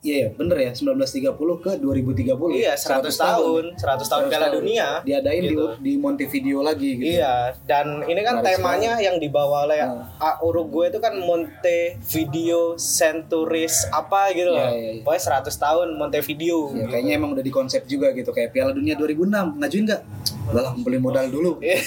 Iya, 0.00 0.16
iya, 0.16 0.26
bener 0.30 0.56
ya. 0.58 0.70
1930 0.72 1.32
ke 1.58 1.72
2030. 1.76 2.50
iya 2.52 2.72
100, 2.74 3.12
tahun 3.12 3.64
100 3.74 4.06
tahun 4.06 4.22
Piala 4.26 4.48
Dunia 4.50 5.00
Diadain 5.00 5.42
gitu. 5.42 5.66
di 5.78 5.90
di 5.90 5.92
Montevideo 5.96 6.60
lagi 6.60 6.90
gitu. 6.96 7.16
Iya, 7.16 7.52
dan 7.64 8.02
ini 8.02 8.20
kan 8.20 8.38
Menarik 8.38 8.56
temanya 8.56 8.92
yang 8.98 9.16
dibawa 9.16 9.64
oleh 9.64 9.80
Ah. 9.80 10.08
A- 10.18 10.38
Uruguay 10.40 10.88
itu 10.88 10.98
kan 10.98 11.16
Montevideo 11.16 12.76
Centuries 12.76 13.84
apa 13.90 14.30
gitu 14.30 14.50
loh. 14.50 14.60
Iya, 14.60 14.72
iya, 14.72 14.90
iya. 14.94 15.02
Pokoknya 15.02 15.22
100 15.40 15.54
tahun 15.56 15.88
Montevideo. 15.94 16.60
Ya, 16.70 16.74
gitu. 16.76 16.88
kayaknya 16.88 17.12
emang 17.14 17.30
udah 17.32 17.42
dikonsep 17.42 17.82
juga 17.84 18.10
gitu 18.10 18.30
kayak 18.30 18.50
Piala 18.50 18.70
Dunia 18.70 18.94
2006 18.94 19.28
ngajuin 19.56 19.84
nggak? 19.86 20.02
Udah 20.50 20.62
lah 20.62 20.72
beli 20.76 20.98
modal 20.98 21.26
dulu. 21.28 21.60
Iya. 21.60 21.78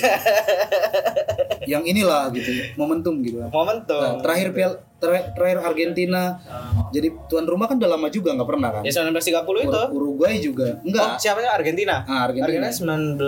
Yang 1.65 1.83
inilah 1.87 2.27
gitu, 2.29 2.49
momentum 2.75 3.23
gitu. 3.23 3.39
Momentum. 3.45 3.99
Nah, 3.99 4.19
terakhir 4.19 4.51
Piala 4.51 4.75
terakhir, 5.03 5.25
terakhir 5.33 5.57
Argentina 5.61 6.39
jadi 6.89 7.11
tuan 7.27 7.43
rumah 7.43 7.67
kan 7.67 7.75
udah 7.75 7.91
lama 7.91 8.07
juga 8.07 8.31
nggak 8.31 8.47
pernah 8.47 8.69
kan? 8.71 8.81
Ya 8.81 8.91
1930 8.93 9.43
itu. 9.61 9.67
Ur- 9.67 9.91
Uruguay 9.91 10.39
juga 10.39 10.67
Oh, 10.73 10.85
enggak 10.85 11.19
siapa 11.19 11.37
sih 11.37 11.49
Argentina? 11.49 11.95
Ah, 12.03 12.25
Argentina. 12.25 12.71
19 12.71 13.19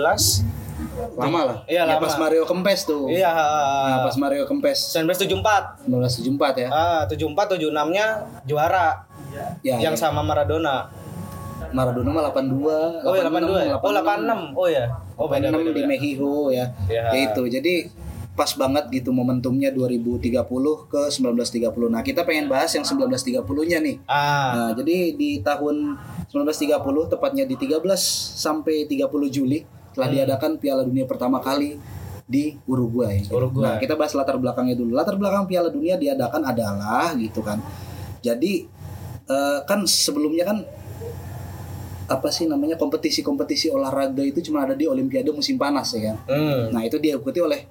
lama 1.14 1.40
lah. 1.42 1.56
Iya, 1.66 1.84
Ya, 1.84 1.88
lama. 1.90 2.02
pas 2.02 2.16
Mario 2.16 2.42
Kempes 2.44 2.80
tuh. 2.84 3.04
Iya, 3.06 3.28
Nah, 3.28 3.98
pas 4.02 4.16
Mario 4.16 4.44
Kempes 4.44 4.78
1974. 4.94 5.84
1974 5.84 6.54
ya. 6.58 6.68
Ah, 6.68 7.02
74 7.04 7.52
76-nya 7.52 8.06
juara 8.44 9.04
Ya, 9.60 9.76
yang 9.78 9.92
ya. 9.92 9.98
sama 9.98 10.20
Maradona. 10.20 10.88
Maradona 11.68 12.08
mah 12.10 12.22
82, 12.26 13.02
Oh, 13.02 13.12
ya 13.12 13.24
82 13.24 13.60
ya. 13.62 13.74
Oh, 13.76 13.90
86. 13.90 14.40
Oh 14.54 14.68
ya. 14.70 14.84
Oh, 15.14 15.26
beda 15.26 15.48
86 15.48 15.52
beda. 15.52 15.60
di 15.66 15.72
beda. 15.74 15.88
Mexico 15.88 16.32
ya. 16.48 16.64
Ya. 16.86 17.02
Ya 17.10 17.20
itu. 17.26 17.42
Jadi 17.46 17.74
pas 18.36 18.52
banget 18.52 18.84
gitu 18.92 19.10
momentumnya 19.10 19.72
2030 19.72 20.44
ke 20.86 21.02
1930. 21.08 21.88
Nah, 21.88 22.04
kita 22.04 22.20
pengen 22.22 22.46
bahas 22.46 22.68
yang 22.70 22.84
1930-nya 22.84 23.80
nih. 23.80 23.96
Ah, 24.04 24.52
Nah, 24.52 24.70
jadi 24.76 25.16
di 25.16 25.40
tahun 25.40 25.96
1930 26.28 26.76
tepatnya 27.08 27.48
di 27.48 27.56
13 27.56 27.80
sampai 28.36 28.84
30 28.84 29.08
Juli 29.26 29.64
telah 29.90 30.12
Hmm. 30.12 30.16
diadakan 30.20 30.50
Piala 30.60 30.84
Dunia 30.84 31.08
pertama 31.08 31.40
kali 31.40 31.80
di 32.22 32.60
Uruguay. 32.68 33.24
Uruguay. 33.26 33.64
Nah, 33.64 33.76
kita 33.80 33.96
bahas 33.96 34.12
latar 34.12 34.36
belakangnya 34.36 34.76
dulu. 34.76 34.92
Latar 34.92 35.16
belakang 35.16 35.48
Piala 35.48 35.72
Dunia 35.72 35.96
diadakan 35.96 36.44
adalah 36.44 37.16
gitu 37.16 37.40
kan. 37.40 37.56
Jadi 38.20 38.68
eh, 39.26 39.58
kan 39.64 39.82
sebelumnya 39.82 40.44
kan 40.44 40.60
apa 42.06 42.30
sih 42.30 42.46
namanya 42.46 42.78
kompetisi-kompetisi 42.78 43.66
olahraga 43.66 44.22
itu 44.22 44.38
cuma 44.38 44.62
ada 44.62 44.78
di 44.78 44.86
Olimpiade 44.86 45.34
musim 45.34 45.58
panas 45.58 45.90
ya 45.90 46.12
kan. 46.12 46.16
hmm. 46.30 46.70
Nah 46.70 46.86
itu 46.86 47.02
diikuti 47.02 47.42
oleh 47.42 47.66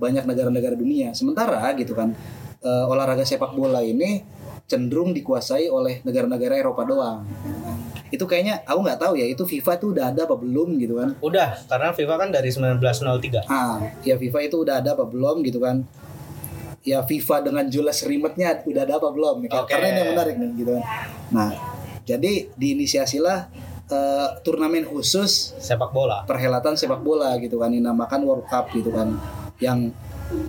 banyak 0.00 0.24
negara-negara 0.24 0.72
dunia. 0.74 1.12
Sementara 1.12 1.60
gitu 1.76 1.92
kan 1.92 2.16
eh, 2.64 2.84
olahraga 2.88 3.24
sepak 3.24 3.52
bola 3.52 3.84
ini 3.84 4.24
cenderung 4.70 5.10
dikuasai 5.10 5.66
oleh 5.66 5.98
negara-negara 6.06 6.54
Eropa 6.54 6.86
doang. 6.86 7.26
Itu 8.14 8.30
kayaknya 8.30 8.62
aku 8.62 8.86
nggak 8.86 9.00
tahu 9.02 9.12
ya 9.18 9.26
itu 9.26 9.42
FIFA 9.42 9.72
tuh 9.82 9.88
udah 9.98 10.14
ada 10.14 10.30
apa 10.30 10.38
belum 10.38 10.78
gitu 10.78 10.94
kan. 10.94 11.10
Udah, 11.18 11.58
karena 11.66 11.90
FIFA 11.90 12.14
kan 12.14 12.28
dari 12.30 12.50
1903. 12.54 13.50
Ah, 13.50 13.82
ya 14.06 14.14
FIFA 14.14 14.38
itu 14.46 14.56
udah 14.62 14.78
ada 14.78 14.94
apa 14.94 15.04
belum 15.10 15.42
gitu 15.42 15.58
kan. 15.58 15.82
Ya 16.86 17.02
FIFA 17.02 17.50
dengan 17.50 17.64
Jules 17.66 18.06
Rimetnya 18.06 18.62
udah 18.62 18.82
ada 18.86 18.94
apa 19.02 19.10
belum 19.10 19.44
nih? 19.44 19.50
Oke. 19.52 19.74
Karena 19.74 19.86
ini 19.90 19.98
yang 20.00 20.10
menarik 20.14 20.34
nih 20.38 20.50
gitu 20.54 20.70
kan. 20.78 20.84
Nah, 21.34 21.50
jadi 22.06 22.32
diinisiasilah 22.54 23.38
eh, 23.90 24.28
turnamen 24.46 24.86
khusus 24.86 25.58
Sepak 25.58 25.90
bola. 25.90 26.22
perhelatan 26.30 26.78
sepak 26.78 27.02
bola 27.02 27.34
gitu 27.42 27.58
kan 27.58 27.74
dinamakan 27.74 28.22
World 28.22 28.46
Cup 28.46 28.70
gitu 28.70 28.94
kan 28.94 29.18
yang 29.60 29.92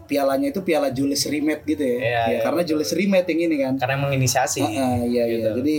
pialanya 0.06 0.50
itu 0.50 0.62
piala 0.62 0.90
Jules 0.90 1.26
Rimet 1.26 1.62
gitu 1.64 1.82
ya, 1.82 1.98
Iya, 1.98 2.02
Ya, 2.02 2.22
iya. 2.32 2.40
karena 2.42 2.62
Jules 2.62 2.92
Rimet 2.92 3.26
yang 3.28 3.40
ini 3.46 3.56
kan 3.60 3.74
Karena 3.76 3.98
menginisiasi. 4.00 4.62
Ah, 4.62 4.70
ah, 4.70 5.02
iya 5.02 5.26
iya 5.26 5.52
Gitu. 5.52 5.62
jadi 5.62 5.78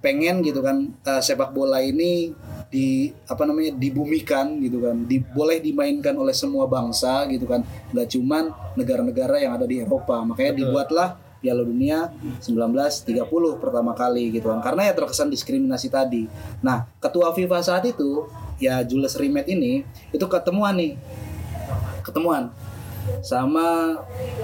pengen 0.00 0.40
gitu 0.40 0.60
kan 0.60 0.76
eh, 0.90 1.22
sepak 1.22 1.50
bola 1.50 1.80
ini 1.80 2.32
di 2.68 3.06
apa 3.24 3.46
namanya 3.46 3.72
dibumikan 3.72 4.58
gitu 4.58 4.82
kan 4.82 5.00
di, 5.00 5.22
boleh 5.22 5.62
dimainkan 5.62 6.12
oleh 6.12 6.34
semua 6.34 6.66
bangsa 6.66 7.24
gitu 7.26 7.46
kan 7.46 7.62
nggak 7.88 8.08
cuman 8.10 8.44
negara-negara 8.74 9.38
yang 9.38 9.54
ada 9.54 9.62
di 9.62 9.78
Eropa 9.78 10.18
makanya 10.20 10.52
Betul. 10.52 10.60
dibuatlah 10.66 11.08
Piala 11.38 11.62
Dunia 11.62 12.10
1930 12.40 13.30
pertama 13.56 13.92
kali 13.92 14.28
gitu 14.30 14.48
kan 14.48 14.58
karena 14.60 14.88
ya 14.88 14.92
terkesan 14.92 15.28
diskriminasi 15.28 15.86
tadi 15.86 16.26
nah 16.60 16.88
ketua 16.98 17.30
FIFA 17.30 17.58
saat 17.60 17.84
itu 17.84 18.26
ya 18.56 18.82
Jules 18.82 19.14
Rimet 19.14 19.46
ini 19.46 19.80
itu 20.10 20.26
ketemuan 20.26 20.74
nih 20.74 20.98
ketemuan 22.04 22.52
sama 23.20 24.00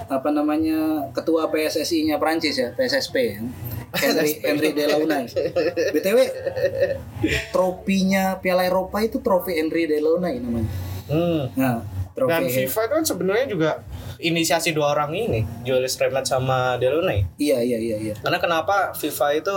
apa 0.08 0.28
namanya 0.32 1.08
ketua 1.16 1.48
PSSI-nya 1.48 2.20
Prancis 2.20 2.56
ya 2.60 2.72
PSSP 2.76 3.16
ya. 3.36 3.40
Henry 3.90 4.38
Henry 4.38 4.70
Delaunay. 4.70 5.26
BTW 5.90 6.18
trofinya 7.50 8.38
Piala 8.38 8.62
Eropa 8.68 9.02
itu 9.02 9.18
trofi 9.18 9.58
Henry 9.58 9.90
Delaunay 9.90 10.38
namanya. 10.38 10.70
Hmm. 11.10 11.50
Nah, 11.58 11.82
trofi 12.14 12.30
Dan 12.30 12.42
FIFA 12.46 12.80
itu 12.86 12.94
kan 12.94 13.04
sebenarnya 13.04 13.46
juga 13.50 13.70
inisiasi 14.20 14.76
dua 14.76 14.92
orang 14.92 15.10
ini, 15.16 15.40
Julius 15.64 15.96
Remet 15.96 16.28
sama 16.28 16.76
Delaunay. 16.76 17.24
Iya 17.40 17.58
iya 17.64 17.78
iya 17.80 17.96
iya. 17.96 18.14
Karena 18.20 18.38
kenapa 18.38 18.92
FIFA 18.92 19.26
itu 19.40 19.56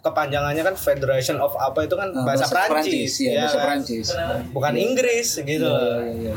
kepanjangannya 0.00 0.62
kan 0.64 0.74
Federation 0.74 1.38
of 1.38 1.52
apa 1.60 1.84
itu 1.84 1.94
kan 1.94 2.08
Nah, 2.08 2.24
bahasa, 2.24 2.48
Prancis, 2.48 3.20
ya, 3.20 3.30
ya 3.30 3.40
bahasa 3.44 3.58
kan? 3.60 3.66
Prancis. 3.68 4.06
bukan 4.50 4.72
Inggris 4.74 5.28
gitu. 5.44 5.68
Iya, 5.68 5.76
iya, 5.76 5.98
iya, 6.08 6.32
iya. 6.32 6.34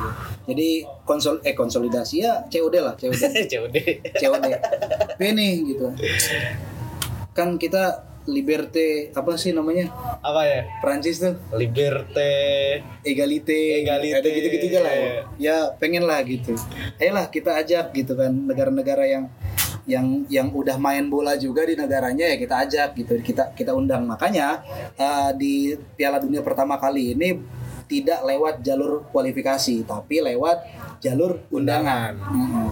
Jadi 0.51 0.69
konsol 1.07 1.39
eh 1.47 1.55
konsolidasi 1.55 2.27
ya 2.27 2.43
COD 2.51 2.75
lah, 2.83 2.93
COD. 2.99 3.15
COD. 3.47 3.75
COD. 4.19 4.45
Nih 5.23 5.53
gitu. 5.63 5.87
Kan 7.31 7.55
kita 7.55 8.10
liberté 8.31 9.11
apa 9.11 9.35
sih 9.35 9.51
namanya? 9.51 9.91
Apa 10.23 10.41
ya? 10.47 10.61
Prancis 10.79 11.19
tuh 11.19 11.35
Liberté. 11.53 12.79
egalite, 13.03 13.83
Egalite. 13.83 14.17
ada 14.17 14.29
gitu-gitu 14.31 14.65
aja 14.71 14.79
lah 14.81 14.93
ya. 14.95 15.11
Ya 15.37 15.57
pengen 15.75 16.07
lah 16.07 16.23
gitu. 16.23 16.55
Ayolah 16.97 17.27
kita 17.27 17.59
ajak 17.59 17.91
gitu 17.93 18.15
kan 18.15 18.31
negara-negara 18.31 19.03
yang 19.05 19.27
yang 19.89 20.23
yang 20.29 20.47
udah 20.53 20.77
main 20.77 21.09
bola 21.09 21.33
juga 21.35 21.65
di 21.65 21.73
negaranya 21.73 22.29
ya 22.29 22.37
kita 22.37 22.55
ajak 22.69 22.89
gitu 23.01 23.13
kita 23.25 23.49
kita 23.57 23.73
undang 23.73 24.05
makanya 24.05 24.61
eh, 24.93 25.31
di 25.33 25.73
Piala 25.97 26.21
Dunia 26.21 26.45
pertama 26.45 26.77
kali 26.77 27.17
ini 27.17 27.41
tidak 27.89 28.23
lewat 28.23 28.63
jalur 28.63 29.03
kualifikasi 29.11 29.83
tapi 29.83 30.23
lewat 30.23 30.63
jalur 31.03 31.43
undangan. 31.51 32.15
Mm-mm. 32.15 32.69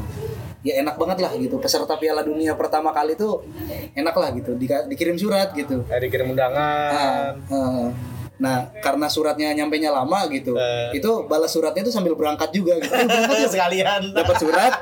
Ya 0.60 0.76
enak 0.78 1.00
banget 1.00 1.24
lah 1.24 1.32
gitu 1.34 1.56
peserta 1.56 1.96
Piala 1.96 2.20
Dunia 2.20 2.52
pertama 2.52 2.92
kali 2.92 3.16
tuh 3.16 3.48
enak 3.94 4.12
lah 4.12 4.30
gitu 4.32 4.60
Dika- 4.60 4.86
dikirim 4.86 5.16
surat 5.16 5.56
gitu. 5.56 5.88
Eh, 5.88 6.00
dikirim 6.00 6.30
undangan. 6.30 7.32
ah. 7.48 7.88
Nah, 8.40 8.72
karena 8.80 9.08
suratnya 9.08 9.52
nyampe 9.52 9.76
nya 9.76 9.92
lama 9.92 10.24
gitu, 10.32 10.56
Eh. 10.56 10.96
itu 10.96 11.28
balas 11.28 11.52
suratnya 11.52 11.84
itu 11.84 11.92
sambil 11.92 12.16
berangkat 12.16 12.52
juga 12.52 12.80
gitu. 12.80 12.88
Eh, 12.88 13.04
berangkat 13.04 13.36
ya, 13.36 13.48
Sekalian. 13.52 14.02
dapat 14.16 14.36
surat, 14.40 14.74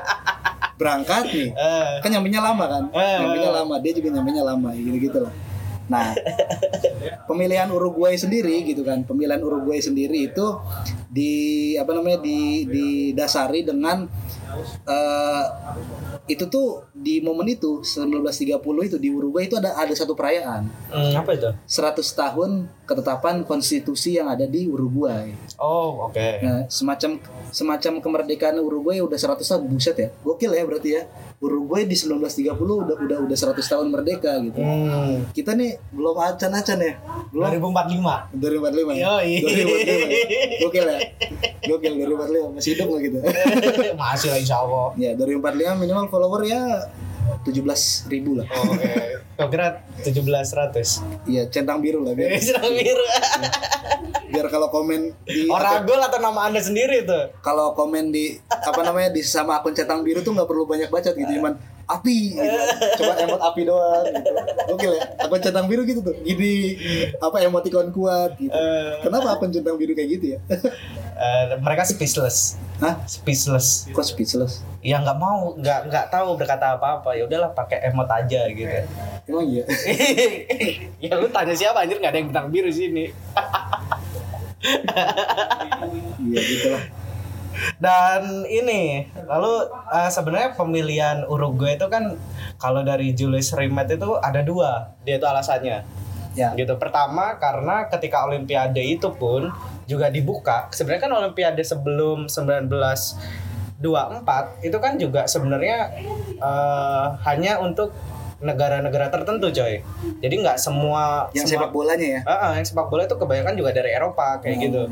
berangkat 0.78 1.26
nih. 1.26 1.50
Eh. 1.50 1.94
Kan 1.98 2.08
nyampe 2.08 2.30
nya 2.30 2.38
lama 2.38 2.64
kan? 2.70 2.84
Eh. 2.94 3.18
Nyampe 3.18 3.38
nya 3.38 3.50
lama, 3.50 3.74
dia 3.78 3.92
juga 3.92 4.08
nyampe 4.14 4.30
nya 4.30 4.46
lama, 4.46 4.70
gitu-gitu 4.72 5.18
lah. 5.18 5.34
Nah, 5.90 6.14
pemilihan 7.24 7.66
Uruguay 7.66 8.14
sendiri 8.14 8.62
gitu 8.62 8.84
kan, 8.84 9.02
pemilihan 9.02 9.40
Uruguay 9.40 9.80
sendiri 9.80 10.30
itu 10.30 10.46
di 11.10 11.32
apa 11.74 11.90
namanya 11.92 12.20
di 12.20 12.62
didasari 12.62 13.64
dengan 13.64 14.06
eh, 14.88 15.44
itu 16.28 16.44
tuh 16.48 16.87
di 16.98 17.22
momen 17.22 17.46
itu 17.46 17.80
1930 17.80 18.58
itu 18.84 18.96
di 18.98 19.08
Uruguay 19.08 19.46
itu 19.46 19.54
ada 19.54 19.74
ada 19.74 19.94
satu 19.94 20.12
perayaan 20.12 20.66
Hmm, 20.88 21.12
apa 21.14 21.30
itu? 21.32 21.46
100 21.64 22.00
tahun 22.02 22.50
ketetapan 22.82 23.44
konstitusi 23.44 24.16
yang 24.16 24.26
ada 24.26 24.48
di 24.48 24.64
Uruguay. 24.64 25.28
Oh, 25.60 26.08
oke. 26.08 26.40
Nah, 26.40 26.64
semacam 26.66 27.20
semacam 27.52 27.92
kemerdekaan 28.00 28.56
Uruguay 28.56 28.98
udah 28.98 29.14
100 29.14 29.44
tahun 29.44 29.68
buset 29.68 29.94
ya. 29.94 30.08
Gokil 30.24 30.56
ya 30.56 30.64
berarti 30.64 30.90
ya. 30.96 31.04
Uruguay 31.38 31.84
di 31.84 31.92
1930 31.92 32.56
udah 32.56 32.96
udah 32.98 33.18
udah 33.28 33.36
100 33.36 33.60
tahun 33.60 33.92
merdeka 33.92 34.40
gitu. 34.40 34.58
Hmm. 34.58 35.28
Kita 35.30 35.52
nih 35.52 35.76
belum 35.92 36.16
acan-acan 36.16 36.78
ya. 36.80 36.92
Belum 37.28 37.44
2045. 37.60 38.40
2045. 38.40 38.96
ya? 38.96 39.04
Yoi. 39.04 39.32
2045. 39.44 40.62
Gokil 40.64 40.84
ya. 40.88 40.98
Gokil 41.68 41.92
2045 42.00 42.56
masih 42.56 42.70
hidup 42.72 42.86
nggak 42.88 43.02
gitu. 43.04 43.18
Masih 44.00 44.28
lah 44.32 44.38
insya 44.40 44.56
Allah. 44.64 44.88
ya 44.96 45.12
2045 45.12 45.76
minimal 45.76 46.08
follower 46.08 46.42
ya 46.48 46.87
17 47.42 47.62
ribu 48.08 48.36
lah. 48.36 48.46
Oh, 48.48 48.72
Oke. 48.72 48.90
Kau 49.34 49.46
kira 49.46 49.82
1700. 50.02 51.24
Iya 51.24 51.46
centang 51.46 51.78
biru 51.78 52.02
lah 52.02 52.12
biar, 52.12 52.34
Sedang 52.42 52.70
biru. 52.70 53.04
biar 54.28 54.46
kalau 54.46 54.68
komen 54.68 55.14
di 55.24 55.48
Oragol 55.48 55.96
atau 55.98 56.18
nama 56.18 56.44
anda 56.44 56.60
sendiri 56.60 57.02
tuh? 57.02 57.32
kalau 57.40 57.72
komen 57.72 58.10
di 58.10 58.36
apa 58.44 58.80
namanya 58.82 59.08
di 59.08 59.22
sama 59.22 59.56
akun 59.56 59.72
centang 59.72 60.02
biru 60.02 60.20
tuh 60.20 60.30
nggak 60.30 60.44
perlu 60.44 60.68
banyak 60.68 60.88
bacot 60.88 61.16
gitu 61.16 61.32
cuman 61.32 61.56
api 61.88 62.36
gitu. 62.36 62.58
coba 62.98 63.12
emot 63.18 63.40
api 63.42 63.60
doang 63.64 64.04
gitu. 64.04 64.30
Gokil 64.68 64.92
ya 64.92 65.02
akun 65.18 65.40
centang 65.40 65.64
biru 65.64 65.82
gitu 65.82 66.00
tuh 66.02 66.12
gini 66.20 66.76
apa 67.16 67.40
emoticon 67.40 67.88
kuat 67.88 68.36
gitu 68.36 68.52
Eh, 68.52 68.92
kenapa 69.00 69.32
akun 69.32 69.48
centang 69.48 69.80
biru 69.80 69.96
kayak 69.96 70.08
gitu 70.12 70.36
ya 70.36 70.38
eh, 71.16 71.56
mereka 71.56 71.88
speechless. 71.88 72.60
Hah? 72.78 72.94
Speechless. 73.10 73.90
kok 73.90 74.06
speechless 74.06 74.62
Ya 74.78 75.02
nggak 75.02 75.18
mau, 75.18 75.50
nggak 75.58 75.90
nggak 75.90 76.06
tahu 76.14 76.38
berkata 76.38 76.78
apa-apa. 76.78 77.10
Ya 77.18 77.26
udahlah 77.26 77.50
pakai 77.50 77.90
emot 77.90 78.06
aja 78.06 78.46
gitu. 78.46 78.70
emang 79.28 79.44
iya 79.44 79.60
ya 81.04 81.12
lu 81.20 81.28
tanya 81.28 81.52
siapa 81.52 81.84
anjir 81.84 82.00
nggak 82.00 82.12
ada 82.14 82.18
yang 82.22 82.28
bintang 82.32 82.48
biru 82.48 82.70
sini. 82.72 83.10
iya 86.24 86.40
gitu 86.42 86.68
lah 86.72 86.84
Dan 87.82 88.46
ini, 88.46 89.10
lalu 89.26 89.66
eh, 89.90 90.10
sebenarnya 90.14 90.54
pemilihan 90.54 91.26
Uruguay 91.26 91.74
itu 91.74 91.90
kan 91.90 92.14
kalau 92.56 92.86
dari 92.86 93.12
Julius 93.18 93.50
Rimet 93.50 93.90
itu 93.98 94.14
ada 94.18 94.40
dua, 94.46 94.94
dia 95.02 95.18
itu 95.18 95.26
alasannya. 95.26 95.82
ya 96.38 96.54
Gitu. 96.54 96.70
Pertama 96.78 97.34
karena 97.42 97.90
ketika 97.90 98.30
Olimpiade 98.30 98.78
itu 98.78 99.10
pun 99.10 99.50
juga 99.88 100.06
dibuka. 100.06 100.68
Sebenarnya 100.70 101.02
kan 101.02 101.12
Olimpiade 101.16 101.64
sebelum 101.64 102.28
1924 102.28 103.80
itu 104.60 104.76
kan 104.76 104.92
juga 104.94 105.24
sebenarnya 105.24 105.78
eh, 106.38 107.06
hanya 107.24 107.58
untuk 107.58 107.96
negara-negara 108.38 109.10
tertentu, 109.10 109.50
coy. 109.50 109.82
Jadi 110.20 110.34
nggak 110.38 110.58
semua 110.58 111.26
yang 111.32 111.42
semua- 111.42 111.66
sepak 111.66 111.72
bolanya 111.72 112.06
ya 112.06 112.20
Ah, 112.22 112.32
ah, 112.38 112.52
yang 112.54 112.62
sepak 112.62 112.86
bola 112.86 113.02
itu 113.02 113.16
kebanyakan 113.16 113.54
juga 113.56 113.70
dari 113.72 113.90
Eropa 113.90 114.38
kayak 114.38 114.54
Hmm. 114.54 114.62
gitu. 114.62 114.82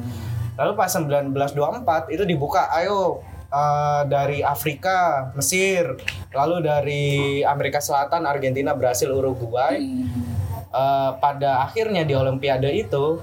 Lalu 0.57 0.73
pas 0.75 0.91
1924 0.91 2.09
itu 2.09 2.25
dibuka, 2.25 2.67
ayo 2.73 3.21
eh, 3.47 4.03
dari 4.11 4.43
Afrika, 4.43 5.31
Mesir, 5.33 5.95
lalu 6.35 6.67
dari 6.67 7.05
Amerika 7.41 7.79
Selatan, 7.79 8.27
Argentina, 8.27 8.75
Brasil, 8.75 9.07
Uruguay. 9.09 9.79
Hmm. 9.79 10.11
Eh, 10.67 11.11
pada 11.17 11.63
akhirnya 11.63 12.03
di 12.03 12.13
Olimpiade 12.13 12.75
itu 12.75 13.23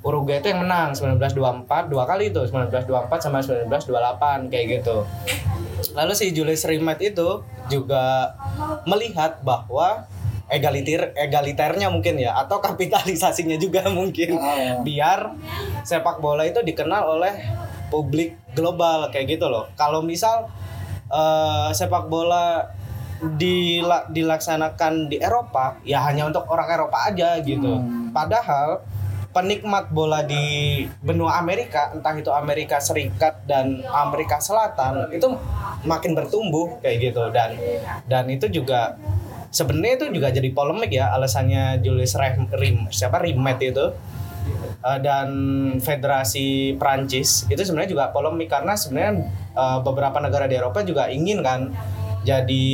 Uruguay 0.00 0.38
itu 0.38 0.48
yang 0.48 0.60
menang 0.60 0.92
1924 0.92 1.66
dua 1.86 2.04
kali 2.04 2.28
itu 2.28 2.40
1924 2.42 3.20
sama 3.20 3.38
1928 3.40 4.48
kayak 4.48 4.66
gitu. 4.76 5.02
Lalu 5.92 6.12
si 6.12 6.30
Julius 6.30 6.64
Rimet 6.64 7.00
itu 7.00 7.40
juga 7.66 8.32
melihat 8.84 9.40
bahwa 9.40 10.06
egalitir 10.46 11.10
egaliternya 11.12 11.90
mungkin 11.90 12.16
ya 12.16 12.38
atau 12.38 12.60
kapitalisasinya 12.60 13.56
juga 13.56 13.82
mungkin 13.90 14.36
Ah. 14.36 14.78
biar 14.80 15.34
sepak 15.82 16.18
bola 16.18 16.46
itu 16.46 16.62
dikenal 16.62 17.18
oleh 17.18 17.34
publik 17.88 18.38
global 18.52 19.10
kayak 19.10 19.36
gitu 19.36 19.46
loh. 19.46 19.66
Kalau 19.74 20.02
misal 20.02 20.46
eh, 21.06 21.68
sepak 21.72 22.06
bola 22.06 22.62
dila- 23.36 24.06
dilaksanakan 24.06 25.08
di 25.08 25.18
Eropa 25.18 25.80
ya 25.82 26.04
hanya 26.04 26.26
untuk 26.26 26.46
orang 26.46 26.68
Eropa 26.68 26.98
aja 27.04 27.38
gitu. 27.40 27.72
Hmm. 27.74 28.14
Padahal 28.14 28.82
penikmat 29.36 29.92
bola 29.92 30.24
di 30.24 30.80
benua 31.04 31.36
Amerika, 31.36 31.92
entah 31.92 32.16
itu 32.16 32.32
Amerika 32.32 32.80
Serikat 32.80 33.44
dan 33.44 33.84
Amerika 33.92 34.40
Selatan 34.40 35.12
itu 35.12 35.28
makin 35.84 36.16
bertumbuh 36.16 36.80
kayak 36.80 37.12
gitu. 37.12 37.28
Dan 37.28 37.60
dan 38.08 38.24
itu 38.32 38.48
juga 38.48 38.96
sebenarnya 39.52 40.00
itu 40.00 40.06
juga 40.16 40.32
jadi 40.32 40.48
polemik 40.56 40.88
ya 40.88 41.12
alasannya 41.12 41.84
Julius 41.84 42.16
Rim, 42.56 42.88
siapa? 42.88 43.20
Rimet 43.20 43.60
itu. 43.60 43.92
Uh, 44.86 45.02
dan 45.02 45.28
Federasi 45.82 46.78
Prancis 46.78 47.42
itu 47.50 47.58
sebenarnya 47.58 47.90
juga 47.90 48.04
polemik 48.14 48.46
karena 48.46 48.78
sebenarnya 48.78 49.26
uh, 49.58 49.82
beberapa 49.82 50.22
negara 50.22 50.46
di 50.46 50.54
Eropa 50.54 50.86
juga 50.86 51.10
ingin 51.10 51.42
kan 51.42 51.74
jadi 52.22 52.66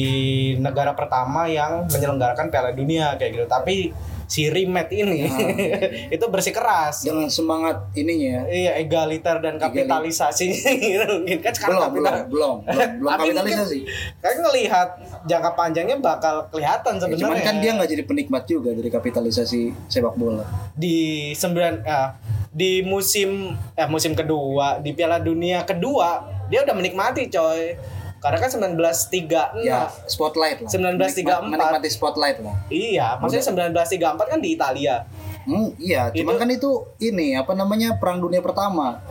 negara 0.60 0.92
pertama 0.92 1.48
yang 1.48 1.88
menyelenggarakan 1.88 2.52
Piala 2.52 2.76
Dunia 2.76 3.16
kayak 3.16 3.30
gitu. 3.36 3.46
Tapi 3.48 3.92
si 4.32 4.48
Rimet 4.48 4.88
ini. 4.88 5.28
Itu 6.14 6.32
bersikeras 6.32 7.04
dengan 7.04 7.28
semangat 7.28 7.92
ininya 7.92 8.48
ya. 8.48 8.48
iya 8.48 8.72
egaliter 8.80 9.36
dan 9.38 9.60
kapitalisasi. 9.60 10.48
Gitu 10.48 11.04
mungkin 11.20 11.38
kan 11.38 11.52
sekarang 11.52 11.76
belum 11.76 11.92
belum 11.92 12.04
kapital- 12.08 12.28
belum 12.32 12.56
belum 12.64 12.88
belum 13.00 13.10
Tapi 13.12 13.20
kapitalisasi. 13.28 13.78
kan 14.18 14.34
ngelihat 14.40 14.88
jangka 15.22 15.50
panjangnya 15.52 15.96
bakal 15.98 16.48
kelihatan 16.48 16.92
Ya, 16.92 16.98
sebenarnya. 16.98 17.20
cuman 17.20 17.38
kan 17.42 17.54
dia 17.60 17.70
nggak 17.76 17.90
jadi 17.90 18.04
penikmat 18.04 18.42
juga 18.46 18.70
dari 18.72 18.88
kapitalisasi 18.88 19.60
sepak 19.86 20.16
bola. 20.16 20.48
Di 20.72 20.96
sembilan 21.32 21.74
eh, 21.82 22.08
di 22.48 22.80
musim 22.80 23.52
eh 23.74 23.84
musim 23.86 24.12
kedua 24.12 24.76
di 24.78 24.92
Piala 24.92 25.16
Dunia 25.16 25.64
kedua 25.64 26.20
dia 26.48 26.60
udah 26.60 26.72
menikmati 26.72 27.28
coy 27.28 27.72
karena 28.22 28.38
kan 28.38 28.48
1936 28.48 29.66
ya 29.66 29.90
spotlight 30.06 30.62
lah. 30.62 30.70
1934. 30.70 31.10
Menikma- 31.10 31.42
menikmati 31.44 31.88
spotlight 31.90 32.38
lah. 32.38 32.54
Iya 32.68 33.18
maksudnya 33.18 33.44
1934 33.74 34.30
kan 34.30 34.38
di 34.38 34.54
Italia. 34.54 35.02
Hmm, 35.42 35.74
iya 35.76 36.06
cuman 36.08 36.32
Itu- 36.32 36.40
kan 36.40 36.48
itu 36.48 36.70
ini 37.02 37.34
apa 37.34 37.50
namanya 37.52 37.98
perang 37.98 38.22
dunia 38.22 38.38
pertama 38.38 39.02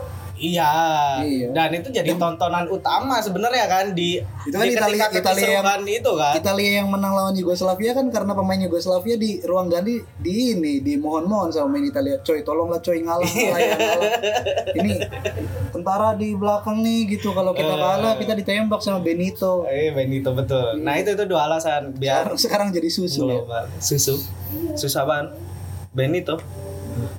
iya, 0.41 0.73
Iya. 1.21 1.47
dan 1.51 1.69
itu 1.71 1.87
jadi 1.87 2.17
tontonan 2.17 2.65
utama 2.67 3.17
sebenarnya 3.17 3.65
kan 3.65 3.93
di 3.93 4.17
Itu 4.41 4.51
kan 4.51 4.65
di 4.65 4.73
Italia- 4.73 5.05
Italia 5.07 5.61
yang- 5.61 5.85
itu 5.85 6.11
kan. 6.11 6.33
Italia 6.33 6.71
yang 6.75 6.89
menang 6.89 7.13
lawan 7.13 7.31
Yugoslavia 7.31 7.93
kan 7.93 8.09
karena 8.09 8.33
pemain 8.33 8.57
Yugoslavia 8.59 9.15
di 9.15 9.37
ruang 9.39 9.69
ganti 9.69 10.01
di 10.17 10.33
ini 10.51 10.81
dimohon-mohon 10.81 11.49
sama 11.49 11.71
main 11.71 11.85
Italia. 11.85 12.17
Coy 12.19 12.41
tolonglah 12.41 12.79
coy 12.79 12.99
ngalah 12.99 13.21
ngalah 13.23 13.59
ya 13.59 13.73
ngalah. 13.75 14.11
Ini 14.73 14.91
tentara 15.69 16.09
di 16.13 16.33
belakang 16.33 16.81
nih 16.81 17.05
gitu. 17.11 17.31
Kalau 17.31 17.53
kita 17.53 17.71
kalah 17.71 18.17
kita 18.17 18.33
ditembak 18.33 18.81
sama 18.81 18.99
Benito. 18.99 19.63
Eh 19.63 19.91
Benito 19.91 20.33
betul. 20.33 20.79
Nah 20.79 20.95
itu 20.95 21.11
itu 21.11 21.23
dua 21.23 21.45
alasan 21.45 21.93
biar 21.93 22.33
sekarang, 22.33 22.37
sekarang 22.39 22.67
jadi 22.71 22.89
susu 22.89 23.21
ya. 23.27 23.41
Susu. 23.77 24.17
Susu 24.73 24.97
apaan? 24.97 25.29
Benito. 25.91 26.41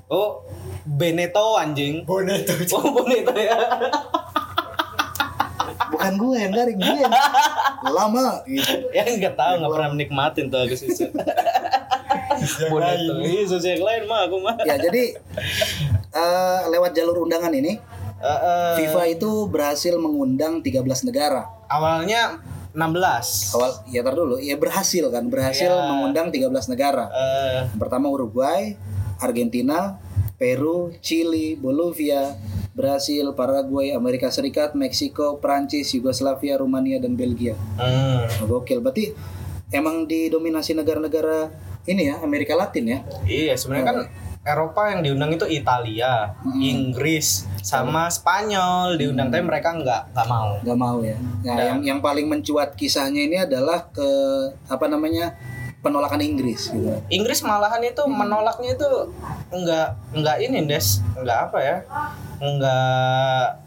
Oh 0.06 0.42
Beneto 0.84 1.56
anjing. 1.56 2.02
Boneto. 2.04 2.52
oh 2.76 3.02
Benito 3.02 3.32
ya. 3.32 3.56
Bukan 5.92 6.12
gue 6.16 6.36
yang 6.40 6.52
garing 6.52 6.78
dia 6.80 6.94
yang 7.04 7.14
lama 7.84 8.40
gitu. 8.48 8.74
Ya 8.96 9.04
nggak 9.04 9.36
tahu 9.36 9.52
nggak 9.60 9.72
pernah 9.72 9.88
menikmatin 9.92 10.44
tuh 10.48 10.60
aku 10.64 10.74
susu. 10.74 11.06
Benito 12.72 13.12
iya 13.22 13.42
susu 13.44 13.66
yang 13.68 13.84
lain 13.84 14.02
mah 14.08 14.20
aku 14.26 14.36
mah. 14.40 14.54
Ya 14.64 14.80
jadi 14.80 15.14
eh, 16.12 16.60
lewat 16.72 16.96
jalur 16.96 17.22
undangan 17.22 17.52
ini 17.52 17.78
Eh, 18.22 18.30
eh, 18.30 18.72
FIFA 18.78 19.18
itu 19.18 19.50
berhasil 19.50 19.98
mengundang 19.98 20.62
13 20.62 21.10
negara. 21.10 21.42
Awalnya 21.66 22.38
16 22.70 23.50
awal 23.58 23.70
ya 23.90 24.00
tar 24.06 24.14
dulu. 24.14 24.38
Ya 24.38 24.54
berhasil 24.54 25.02
kan 25.10 25.26
berhasil 25.26 25.66
Ya. 25.66 25.90
mengundang 25.90 26.30
13 26.30 26.70
negara. 26.70 27.10
Eh, 27.10 27.66
Yang 27.66 27.82
pertama 27.82 28.06
Uruguay, 28.14 28.78
Argentina, 29.18 29.98
Peru, 30.42 30.90
Chili, 30.98 31.54
Bolivia, 31.54 32.34
Brasil, 32.74 33.30
Paraguay, 33.30 33.94
Amerika 33.94 34.26
Serikat, 34.26 34.74
Meksiko, 34.74 35.38
Prancis, 35.38 35.94
Yugoslavia, 35.94 36.58
Rumania, 36.58 36.98
dan 36.98 37.14
Belgia. 37.14 37.54
hmm, 37.78 38.42
Oh, 38.42 38.58
Gokil. 38.58 38.82
Berarti 38.82 39.14
emang 39.70 40.02
didominasi 40.02 40.74
negara-negara 40.74 41.46
ini 41.84 42.10
ya, 42.10 42.18
Amerika 42.18 42.58
Latin 42.58 42.84
ya. 42.84 42.98
iya 43.22 43.54
sebenarnya 43.54 43.86
kan 43.86 43.98
Eropa 44.42 44.90
yang 44.90 45.06
diundang 45.06 45.30
itu 45.30 45.46
Italia, 45.46 46.34
Hmm. 46.42 46.58
Inggris, 46.58 47.46
sama 47.62 48.10
Spanyol 48.10 48.98
diundang 48.98 49.30
tapi 49.30 49.46
mereka 49.46 49.70
nggak 49.70 50.10
nggak 50.10 50.26
mau. 50.26 50.50
Gak 50.58 50.74
mau 50.76 50.98
ya. 50.98 51.14
Nah, 51.46 51.54
Nah. 51.54 51.64
yang 51.70 51.78
yang 51.86 51.98
paling 52.02 52.26
mencuat 52.26 52.74
kisahnya 52.74 53.22
ini 53.22 53.38
adalah 53.38 53.86
ke 53.86 54.10
apa 54.66 54.90
namanya? 54.90 55.38
Penolakan 55.82 56.22
Inggris 56.22 56.70
gitu. 56.70 56.88
Inggris 57.10 57.42
malahan 57.42 57.82
itu 57.82 58.02
menolaknya 58.06 58.78
itu 58.78 58.90
enggak 59.50 59.98
enggak 60.14 60.36
ini 60.38 60.62
des 60.64 61.02
enggak 61.18 61.38
apa 61.50 61.58
ya 61.58 61.76
enggak 62.38 63.61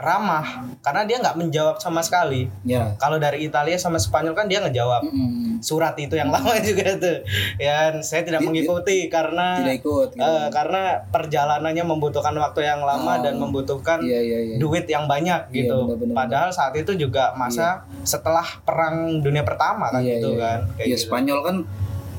ramah 0.00 0.44
karena 0.80 1.02
dia 1.04 1.16
nggak 1.18 1.36
menjawab 1.36 1.76
sama 1.76 2.00
sekali. 2.00 2.48
Ya. 2.62 2.96
Kalau 2.96 3.16
dari 3.16 3.44
Italia 3.44 3.76
sama 3.76 3.96
Spanyol 3.96 4.32
kan 4.32 4.44
dia 4.44 4.58
ngejawab 4.58 5.04
Mm-mm. 5.04 5.60
surat 5.60 5.92
itu 5.94 6.12
yang 6.12 6.32
lama 6.34 6.56
juga 6.58 6.96
tuh. 6.96 7.20
Ya 7.56 7.92
saya 7.98 8.22
tidak 8.22 8.40
mengikuti 8.40 9.06
karena 9.06 9.60
Tidak 9.60 9.76
ikut. 9.78 10.08
Gitu. 10.12 10.20
eh, 10.20 10.46
karena 10.48 10.82
perjalanannya 11.06 11.84
membutuhkan 11.84 12.32
waktu 12.34 12.60
yang 12.62 12.80
lama 12.80 12.98
Oh. 13.10 13.16
dan 13.20 13.36
membutuhkan 13.36 13.98
Iya 14.00 14.20
iya 14.20 14.38
iya. 14.44 14.56
duit 14.56 14.84
yang 14.84 15.04
banyak 15.04 15.48
Iya, 15.48 15.66
gitu. 15.66 15.76
benar-benar. 15.84 16.14
Padahal 16.16 16.48
saat 16.50 16.72
itu 16.74 16.94
juga 16.94 17.32
masa 17.34 17.82
setelah 18.02 18.44
perang 18.62 19.18
dunia 19.18 19.42
pertama 19.42 19.88
kan 19.88 20.00
Iya, 20.00 20.16
gitu 20.16 20.34
iya. 20.34 20.40
kan. 20.40 20.58
Kayak 20.74 20.86
Ya 20.86 20.94
gitu. 20.94 21.04
Spanyol 21.06 21.40
kan 21.42 21.56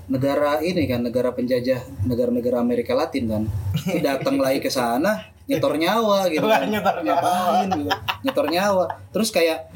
negara 0.06 0.60
ini 0.60 0.84
kan 0.86 1.00
negara 1.02 1.32
penjajah 1.32 1.80
negara-negara 2.04 2.60
Amerika 2.60 2.91
Latin 2.91 3.24
kan. 3.26 3.44
Itu 3.88 4.00
datang 4.00 4.36
lagi 4.38 4.60
ke 4.60 4.67
sana 4.67 5.32
nyetor 5.52 5.76
nyawa 5.76 6.20
gitu. 6.28 6.48
Kan. 6.48 6.66
nyetor 6.66 6.96
Ngapain 7.04 7.68
gitu. 7.70 7.92
Nyetor 8.24 8.48
nyawa. 8.48 8.86
Terus 9.12 9.30
kayak 9.30 9.68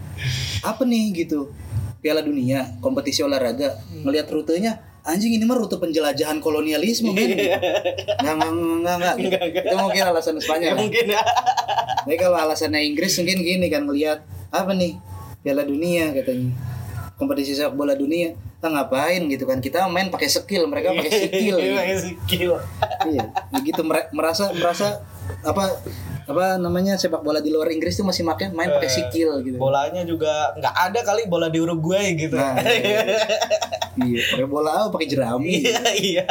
apa 0.62 0.82
nih 0.82 1.12
gitu. 1.18 1.52
Piala 2.00 2.22
Dunia, 2.22 2.78
kompetisi 2.80 3.20
olahraga, 3.20 3.76
ngelihat 3.92 4.30
rutenya 4.30 4.78
anjing 5.02 5.34
ini 5.34 5.42
mah 5.42 5.54
rute 5.54 5.76
penjelajahan 5.76 6.38
kolonialisme 6.38 7.12
kan. 7.12 7.30
Enggak 8.22 8.36
enggak. 8.38 8.50
Enggak, 8.86 8.96
enggak. 9.42 9.64
Itu 9.66 9.76
mungkin 9.76 10.04
alasan 10.06 10.34
Ya, 10.34 10.42
Spanyol. 10.42 10.76
mungkin 10.80 11.06
ya. 11.08 11.22
Tapi 12.02 12.16
kalau 12.16 12.38
alasannya 12.38 12.86
Inggris 12.86 13.18
mungkin 13.18 13.42
gini 13.42 13.68
kan 13.68 13.84
ngelihat 13.84 14.22
apa 14.50 14.72
nih 14.72 15.02
Piala 15.42 15.62
Dunia 15.62 16.14
katanya 16.14 16.54
kompetisi 17.16 17.56
sepak 17.56 17.74
bola 17.74 17.96
dunia 17.96 18.36
kita 18.36 18.68
ngapain 18.68 19.24
gitu 19.26 19.48
kan 19.48 19.58
kita 19.58 19.88
main 19.88 20.12
pakai 20.12 20.28
skill 20.28 20.68
mereka 20.68 20.92
pakai 20.92 21.12
skill 21.24 21.56
Iya, 21.56 21.64
gitu. 21.64 21.76
pakai 21.78 21.96
skill. 21.98 22.54
iya 23.08 23.24
begitu 23.50 23.82
merasa 24.12 24.52
merasa 24.52 25.00
apa 25.46 25.78
apa 26.26 26.58
namanya 26.58 26.94
sepak 26.96 27.22
bola 27.22 27.38
di 27.38 27.48
luar 27.48 27.70
Inggris 27.70 27.94
tuh 27.94 28.02
masih 28.02 28.22
makin 28.22 28.50
main 28.52 28.66
pakai 28.68 28.88
Eh, 28.88 28.94
skill 29.00 29.32
gitu 29.40 29.56
Bolanya 29.56 30.02
juga 30.02 30.52
nggak 30.54 30.76
ada 30.84 31.00
kali 31.02 31.26
bola 31.26 31.48
di 31.48 31.60
Uruguay 31.60 32.18
gitu. 32.18 32.34
nah 32.34 32.58
iya 34.02 34.22
pakai 34.28 34.46
bola 34.46 34.70
apa 34.76 34.88
pakai 34.92 35.08
jerami 35.08 35.62
Iya, 35.62 35.80
iya. 35.96 36.24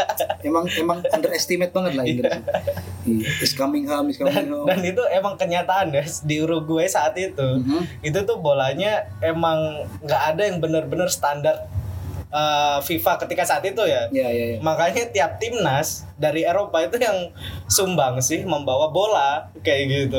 emang 0.42 0.66
emang 0.74 0.98
underestimate 1.06 1.70
banget 1.70 1.92
lah 1.94 2.04
Inggris 2.04 2.32
iya 3.04 3.28
is 3.38 3.52
coming 3.52 3.84
home 3.84 4.08
is 4.08 4.16
coming 4.16 4.34
home 4.48 4.66
Dan 4.66 4.82
itu 4.82 5.02
emang 5.08 5.36
kenyataan 5.36 5.88
ya 5.90 6.02
di 6.20 6.36
Uruguay 6.38 6.84
saat 6.86 7.14
itu. 7.14 7.38
Mhm. 7.60 8.02
Itu 8.02 8.18
tuh 8.24 8.40
bolanya 8.40 9.04
emang 9.20 9.60
nggak 10.00 10.22
ada 10.26 10.42
yang 10.42 10.58
benar-benar 10.58 11.06
standar 11.06 11.68
eh, 12.34 12.78
FIFA 12.82 13.12
ketika 13.16 13.42
saat 13.42 13.62
itu 13.62 13.78
ya. 13.80 14.10
Iya 14.10 14.28
iya 14.28 14.44
iya. 14.48 14.58
Makanya 14.58 15.06
tiap 15.08 15.38
timnas 15.38 16.02
dari 16.14 16.42
Eropa 16.42 16.82
itu 16.82 16.98
yang 16.98 17.30
sumbang 17.66 18.18
sih 18.18 18.42
membawa 18.42 18.90
bola 18.90 19.46
kayak 19.60 19.82
gitu 19.86 20.18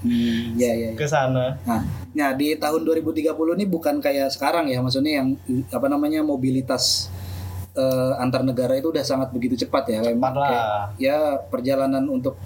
Hmm, 0.00 0.54
iya 0.54 0.72
iya. 0.72 0.88
iya. 0.88 0.90
ke 0.94 1.02
sana. 1.04 1.58
Nah, 1.62 1.82
nah 2.12 2.30
di 2.32 2.54
tahun 2.54 2.86
2030 2.86 3.26
ini 3.52 3.66
bukan 3.66 3.98
kayak 3.98 4.30
sekarang 4.30 4.66
ya, 4.66 4.78
maksudnya 4.78 5.18
yang 5.20 5.34
apa 5.68 5.86
namanya 5.86 6.22
mobilitas 6.22 7.10
eh, 7.74 8.12
antar 8.16 8.40
negara 8.40 8.72
itu 8.72 8.88
udah 8.88 9.02
sangat 9.02 9.28
begitu 9.30 9.58
cepat 9.58 9.90
ya. 9.90 10.00
Cepat 10.00 10.32
lah. 10.32 10.48
kayak- 10.48 10.86
ya 10.96 11.18
perjalanan 11.44 12.06
untuk 12.06 12.38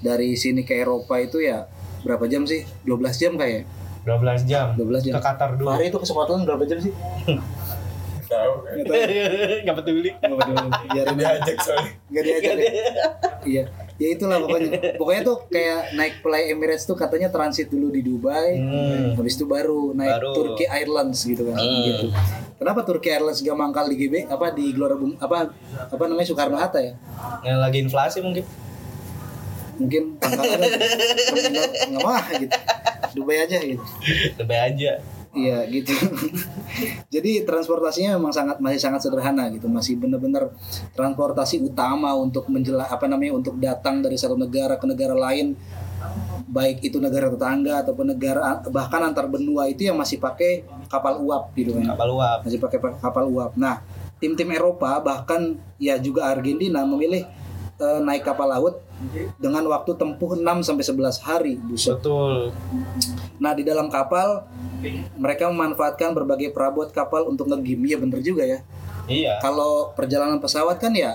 dari 0.00 0.34
sini 0.34 0.64
ke 0.64 0.74
Eropa 0.74 1.14
itu 1.16 1.38
ya 1.38 1.68
berapa 2.00 2.24
jam 2.26 2.42
sih? 2.42 2.64
12 2.82 3.14
jam 3.14 3.36
kayak. 3.36 3.68
12 4.02 4.44
jam. 4.44 4.72
12 4.74 5.00
jam. 5.00 5.14
Ke 5.14 5.22
Qatar 5.22 5.54
dulu. 5.54 5.68
Hari 5.70 5.88
itu 5.88 5.96
ke 5.96 6.04
Scotland 6.04 6.44
berapa 6.44 6.64
jam 6.64 6.76
sih? 6.76 6.92
tahu 8.34 8.54
Nggak 9.64 9.76
peduli. 9.82 10.10
Nggak 10.18 10.38
peduli. 10.42 10.68
Biarin 10.90 11.14
aja. 11.14 11.22
diajak 11.22 11.56
soalnya 11.62 11.90
Nggak 12.10 12.22
diajak 12.26 12.54
ya? 12.56 12.72
Iya. 13.44 13.64
Ya 13.94 14.08
itulah 14.10 14.42
pokoknya. 14.42 14.70
Pokoknya 14.98 15.22
tuh 15.22 15.36
kayak 15.46 15.94
naik 15.94 16.14
Fly 16.18 16.50
Emirates 16.50 16.82
tuh 16.82 16.98
katanya 16.98 17.30
transit 17.30 17.70
dulu 17.70 17.94
di 17.94 18.02
Dubai. 18.02 18.58
Hmm. 18.58 19.14
Habis 19.14 19.38
itu 19.38 19.46
baru 19.46 19.94
naik 19.94 20.18
Baru. 20.18 20.32
Turki 20.34 20.66
Airlines 20.66 21.20
gitu 21.22 21.46
kan. 21.46 21.54
Hmm. 21.54 21.82
Gitu. 21.86 22.06
Kenapa 22.58 22.82
Turki 22.82 23.08
Airlines 23.14 23.38
gak 23.38 23.54
mangkal 23.54 23.86
di 23.86 23.94
GB 23.94 24.26
apa 24.26 24.50
di 24.50 24.74
Gelora 24.74 24.98
Bung 24.98 25.14
apa 25.22 25.54
apa 25.90 26.04
namanya 26.10 26.26
Soekarno 26.26 26.58
Hatta 26.58 26.82
ya? 26.82 26.98
Yang 27.46 27.58
lagi 27.62 27.78
inflasi 27.86 28.18
mungkin. 28.18 28.44
Mungkin 29.74 30.02
pangkalannya 30.22 30.70
nggak 31.90 32.02
mah 32.02 32.24
gitu. 32.38 32.56
Dubai 33.14 33.46
aja 33.46 33.58
gitu. 33.62 33.82
Lebih 34.38 34.58
aja. 34.58 34.92
Iya 35.34 35.66
gitu. 35.66 35.90
Jadi 37.14 37.42
transportasinya 37.42 38.14
memang 38.14 38.30
sangat 38.30 38.62
masih 38.62 38.78
sangat 38.78 39.02
sederhana 39.02 39.50
gitu, 39.50 39.66
masih 39.66 39.98
benar-benar 39.98 40.54
transportasi 40.94 41.58
utama 41.58 42.14
untuk 42.14 42.46
menjela 42.46 42.86
apa 42.86 43.10
namanya 43.10 43.34
untuk 43.34 43.58
datang 43.58 43.98
dari 43.98 44.14
satu 44.14 44.38
negara 44.38 44.78
ke 44.78 44.86
negara 44.86 45.12
lain, 45.12 45.58
baik 46.46 46.86
itu 46.86 47.02
negara 47.02 47.30
tetangga 47.30 47.82
ataupun 47.82 48.14
negara 48.14 48.62
bahkan 48.70 49.02
antar 49.02 49.26
benua 49.26 49.66
itu 49.66 49.86
yang 49.86 49.98
masih 49.98 50.22
pakai 50.22 50.62
kapal 50.86 51.18
uap 51.20 51.50
gitu 51.54 51.74
kan, 51.74 51.94
Kapal 51.94 52.14
uap. 52.14 52.38
masih 52.46 52.58
pakai 52.62 52.78
pa- 52.78 52.98
kapal 52.98 53.26
uap. 53.26 53.58
Nah 53.58 53.82
tim-tim 54.22 54.46
Eropa 54.54 55.02
bahkan 55.02 55.58
ya 55.76 55.98
juga 55.98 56.30
Argentina 56.30 56.86
memilih 56.86 57.26
eh, 57.74 57.98
naik 58.00 58.22
kapal 58.22 58.46
laut 58.46 58.78
dengan 59.36 59.66
waktu 59.66 59.98
tempuh 59.98 60.38
6 60.38 60.62
sampai 60.62 60.84
11 60.86 61.18
hari, 61.20 61.52
buset. 61.58 61.98
Betul. 61.98 62.54
Nah 63.44 63.52
di 63.52 63.60
dalam 63.60 63.92
kapal 63.92 64.48
mereka 65.20 65.52
memanfaatkan 65.52 66.16
berbagai 66.16 66.56
perabot 66.56 66.88
kapal 66.88 67.28
untuk 67.28 67.52
ngegim. 67.52 67.84
Iya 67.84 67.96
bener 68.00 68.24
juga 68.24 68.48
ya. 68.48 68.64
Iya. 69.04 69.36
Kalau 69.40 69.92
perjalanan 69.92 70.40
pesawat 70.40 70.80
kan 70.80 70.88
ya, 70.96 71.12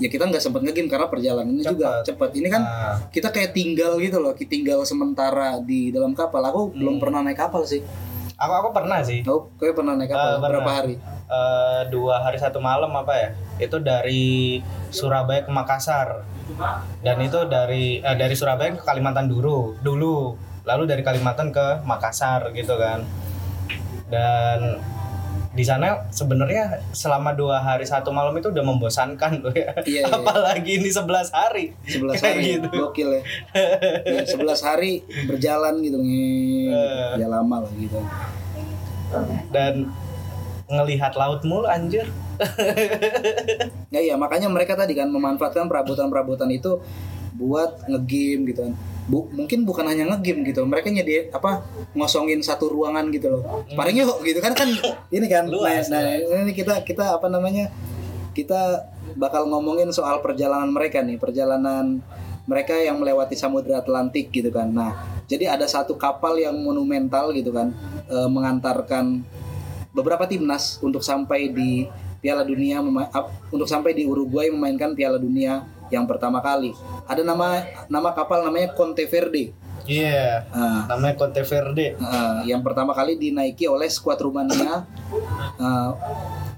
ya 0.00 0.08
kita 0.08 0.24
nggak 0.24 0.40
sempat 0.40 0.64
ngegim 0.64 0.88
karena 0.88 1.04
perjalanannya 1.12 1.64
juga 1.64 2.00
cepat. 2.00 2.32
Ini 2.32 2.48
kan 2.48 2.62
Nah, 2.66 2.96
kita 3.12 3.28
kayak 3.28 3.52
tinggal 3.52 4.00
gitu 4.00 4.16
loh, 4.18 4.32
kita 4.32 4.56
tinggal 4.56 4.80
sementara 4.88 5.60
di 5.60 5.92
dalam 5.92 6.16
kapal. 6.16 6.40
Aku 6.48 6.72
belum 6.72 6.96
pernah 6.96 7.20
naik 7.20 7.36
kapal 7.36 7.62
sih. 7.68 7.84
aku 8.36 8.52
aku 8.52 8.68
pernah 8.72 9.00
sih. 9.00 9.24
Aku 9.24 9.52
kayak 9.56 9.76
pernah 9.76 9.96
naik 9.96 10.12
kapal 10.12 10.40
pernah. 10.40 10.48
berapa 10.48 10.70
hari? 10.72 10.94
Eh, 11.26 11.82
dua 11.92 12.20
hari 12.24 12.36
satu 12.40 12.60
malam 12.60 12.92
apa 12.96 13.12
ya? 13.16 13.28
Itu 13.60 13.80
dari 13.80 14.60
Surabaya 14.92 15.44
ke 15.44 15.52
Makassar. 15.52 16.24
Dan 17.04 17.16
itu 17.20 17.44
dari 17.48 18.00
eh, 18.00 18.16
dari 18.16 18.34
Surabaya 18.36 18.76
ke 18.76 18.84
Kalimantan 18.84 19.28
dulu, 19.28 19.76
dulu. 19.80 20.36
Lalu 20.66 20.82
dari 20.90 21.02
Kalimantan 21.06 21.54
ke 21.54 21.80
Makassar 21.86 22.50
gitu 22.50 22.74
kan. 22.74 23.06
Dan 24.10 24.82
di 25.56 25.64
sana 25.64 26.04
sebenarnya 26.12 26.84
selama 26.92 27.32
dua 27.32 27.64
hari 27.64 27.88
satu 27.88 28.12
malam 28.12 28.36
itu 28.36 28.52
udah 28.52 28.60
membosankan 28.60 29.40
loh 29.40 29.54
ya. 29.56 29.72
Iya, 29.88 30.04
iya. 30.04 30.12
Apalagi 30.12 30.84
ini 30.84 30.92
11 30.92 31.32
hari. 31.32 31.72
11 31.88 32.20
Kayak 32.20 32.28
hari 32.28 32.44
gitu. 32.60 32.68
gokil 32.76 33.08
ya. 33.08 33.22
ya 34.04 34.22
11 34.28 34.68
hari 34.68 34.92
berjalan 35.24 35.80
gitu 35.80 35.96
nih. 35.96 36.74
Eh. 36.76 37.12
Ya 37.24 37.28
lama 37.32 37.64
lah 37.64 37.72
gitu. 37.72 37.96
Dan 39.48 39.88
ngelihat 40.68 41.16
laut 41.16 41.40
mulu 41.46 41.64
anjir. 41.64 42.04
Ya 43.88 44.00
iya 44.02 44.14
makanya 44.20 44.52
mereka 44.52 44.76
tadi 44.76 44.92
kan 44.92 45.08
memanfaatkan 45.08 45.72
perabotan-perabotan 45.72 46.52
itu 46.52 46.84
buat 47.32 47.80
ngegame 47.88 48.52
gitu 48.52 48.60
kan. 48.68 48.74
Bu, 49.06 49.30
mungkin 49.30 49.62
bukan 49.62 49.86
hanya 49.86 50.02
ngegame 50.10 50.42
gitu. 50.50 50.66
Mereka 50.66 50.90
nyedi 50.90 51.30
apa 51.30 51.62
ngosongin 51.94 52.42
satu 52.42 52.66
ruangan 52.66 53.06
gitu 53.14 53.38
loh. 53.38 53.62
Sparring 53.70 54.02
yuk 54.02 54.18
gitu 54.26 54.42
kan 54.42 54.52
kan 54.52 54.66
ini 55.16 55.26
kan. 55.30 55.46
Nah, 55.46 55.54
Luas, 55.54 55.86
nah, 55.86 56.02
ini 56.18 56.50
kita 56.50 56.82
kita 56.82 57.14
apa 57.18 57.30
namanya? 57.30 57.70
Kita 58.34 58.84
bakal 59.16 59.48
ngomongin 59.48 59.94
soal 59.94 60.20
perjalanan 60.20 60.68
mereka 60.68 61.00
nih, 61.00 61.16
perjalanan 61.16 62.02
mereka 62.46 62.78
yang 62.78 62.98
melewati 62.98 63.38
Samudra 63.38 63.80
Atlantik 63.80 64.28
gitu 64.34 64.50
kan. 64.50 64.70
Nah, 64.70 64.92
jadi 65.26 65.54
ada 65.54 65.66
satu 65.66 65.94
kapal 65.98 66.38
yang 66.38 66.54
monumental 66.58 67.30
gitu 67.34 67.50
kan 67.50 67.74
eh, 68.06 68.28
mengantarkan 68.30 69.22
beberapa 69.96 70.28
timnas 70.28 70.78
untuk 70.84 71.00
sampai 71.00 71.50
di 71.50 71.88
Piala 72.20 72.42
Dunia 72.42 72.82
untuk 73.48 73.68
sampai 73.70 73.94
di 73.94 74.02
Uruguay 74.02 74.50
memainkan 74.50 74.92
Piala 74.98 75.16
Dunia 75.16 75.62
yang 75.88 76.04
pertama 76.04 76.38
kali. 76.38 76.72
Ada 77.04 77.22
nama 77.22 77.60
nama 77.86 78.10
kapal 78.10 78.42
namanya 78.42 78.72
Conte 78.72 79.04
Verde. 79.04 79.54
Iya. 79.86 80.42
Nah, 80.50 80.90
Namanya 80.90 81.14
Conte 81.14 81.40
Verde. 81.40 81.94
eh, 81.94 82.38
yang 82.44 82.58
pertama 82.60 82.90
kali 82.90 83.14
dinaiki 83.14 83.64
oleh 83.64 83.86
skuad 83.86 84.18
Rumania 84.18 84.82
eh, 85.56 85.90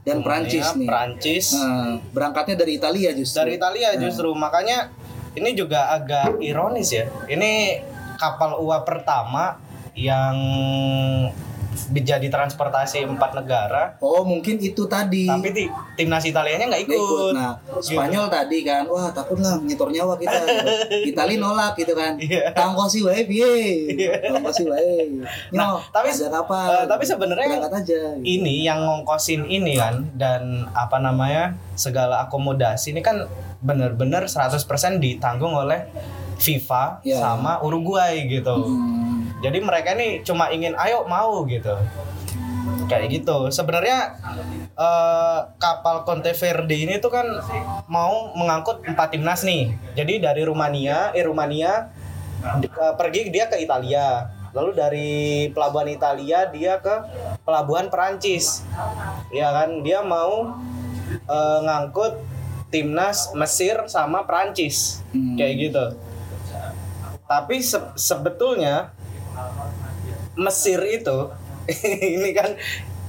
dan 0.03 0.25
Prancis 0.25 0.73
nih. 0.75 0.89
Prancis. 0.89 1.53
Eh, 1.53 1.93
berangkatnya 2.09 2.57
dari 2.57 2.77
Italia 2.77 3.13
justru. 3.13 3.45
dari 3.45 3.53
Italia 3.55 3.89
justru 3.97 4.33
makanya 4.33 4.89
ini 5.37 5.53
juga 5.53 5.93
agak 5.93 6.41
ironis 6.41 6.89
ya 6.89 7.05
ini 7.29 7.79
kapal 8.17 8.59
uap 8.59 8.83
pertama 8.83 9.61
yang 9.93 10.35
menjadi 11.89 12.27
transportasi 12.27 13.07
empat 13.07 13.33
negara 13.33 13.97
Oh 13.99 14.21
mungkin 14.21 14.57
itu 14.57 14.85
tadi. 14.85 15.25
tapi 15.25 15.49
ti- 15.51 15.71
timnas 15.95 16.23
Italianya 16.23 16.67
nggak 16.67 16.83
Nggak 16.83 16.93
ikut. 16.93 17.33
ikut 17.33 17.35
Nah, 17.35 17.55
Spanyol 17.79 18.27
tadi 18.29 18.59
kan, 18.61 18.85
wah 18.85 19.09
takut 19.09 19.37
lah 19.37 19.57
nyetor 19.59 19.89
nyawa 19.89 20.15
kita. 20.15 20.35
Itali 21.11 21.37
nolak 21.37 21.75
gitu 21.75 21.93
kan. 21.93 22.15
Iya. 22.17 22.51
Tangkosi 22.51 23.01
wae 23.01 23.25
piye? 23.25 23.55
Tangkosi 24.25 24.63
wae. 24.65 25.09
Nah, 25.57 25.79
tapi- 25.89 26.11
ada 26.11 26.29
kapal. 26.35 26.67
eh, 26.69 26.85
tapi 26.87 27.05
sebenarnya 27.05 27.47
aja. 27.61 28.01
ini 28.19 28.63
yang 28.63 28.81
ngongkosin 28.81 29.45
ini 29.45 29.75
kan 29.75 30.05
dan 30.13 30.43
apa 30.71 30.99
namanya 30.99 31.55
segala 31.75 32.21
akomodasi 32.21 32.91
ini 32.91 33.01
kan 33.01 33.25
benar-benar 33.59 34.25
100% 34.25 34.57
ditanggung 34.99 35.53
oleh 35.53 35.83
FIFA 36.37 37.03
Ya. 37.03 37.19
sama 37.19 37.59
Uruguay 37.59 38.23
gitu 38.25 38.55
Hmm. 38.55 39.18
Jadi 39.39 39.59
mereka 39.59 39.95
nih 39.95 40.23
cuma 40.23 40.51
ingin 40.51 40.75
ayo 40.75 41.07
mau 41.07 41.47
gitu. 41.47 41.75
Kayak 42.87 43.07
gitu. 43.13 43.49
Sebenarnya 43.49 44.19
eh, 44.73 45.41
kapal 45.57 46.03
Conteverde 46.03 46.75
ini 46.75 46.99
tuh 46.99 47.11
kan 47.11 47.27
mau 47.87 48.33
mengangkut 48.35 48.83
empat 48.83 49.13
timnas 49.13 49.43
nih. 49.43 49.73
Jadi 49.95 50.19
dari 50.19 50.43
Rumania, 50.43 51.13
eh 51.13 51.23
Rumania 51.23 51.93
di- 52.59 52.69
eh, 52.69 52.95
pergi 52.95 53.29
dia 53.29 53.47
ke 53.47 53.59
Italia. 53.59 54.27
Lalu 54.57 54.71
dari 54.73 55.11
pelabuhan 55.53 55.87
Italia 55.87 56.49
dia 56.49 56.81
ke 56.81 56.95
pelabuhan 57.45 57.93
Perancis. 57.93 58.65
Ya 59.31 59.53
kan, 59.53 59.85
dia 59.85 60.01
mau 60.01 60.57
eh, 61.09 61.59
ngangkut 61.63 62.17
timnas 62.69 63.33
Mesir 63.33 63.87
sama 63.87 64.25
Perancis. 64.25 65.05
Hmm. 65.13 65.37
Kayak 65.37 65.55
gitu. 65.61 65.85
Tapi 67.25 67.61
se- 67.61 67.93
sebetulnya 67.95 68.97
Mesir 70.39 70.81
itu 70.87 71.19
ini 72.17 72.31
kan 72.33 72.55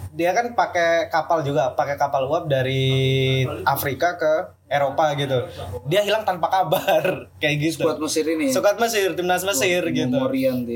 dia 0.09 0.35
kan 0.35 0.51
pakai 0.51 1.07
kapal 1.07 1.45
juga, 1.47 1.71
pakai 1.79 1.95
kapal 1.95 2.27
uap 2.27 2.51
dari 2.51 3.47
Afrika 3.63 4.19
ke 4.19 4.59
Eropa 4.69 5.15
gitu. 5.17 5.47
Dia 5.89 6.05
hilang 6.05 6.27
tanpa 6.27 6.51
kabar 6.51 7.03
kayak 7.41 7.55
gitu. 7.57 7.87
Skuad 7.87 7.97
Mesir 8.03 8.25
ini. 8.27 8.51
Sukat 8.51 8.77
Mesir, 8.77 9.15
timnas 9.17 9.41
Mesir 9.41 9.81
gitu. 9.89 10.19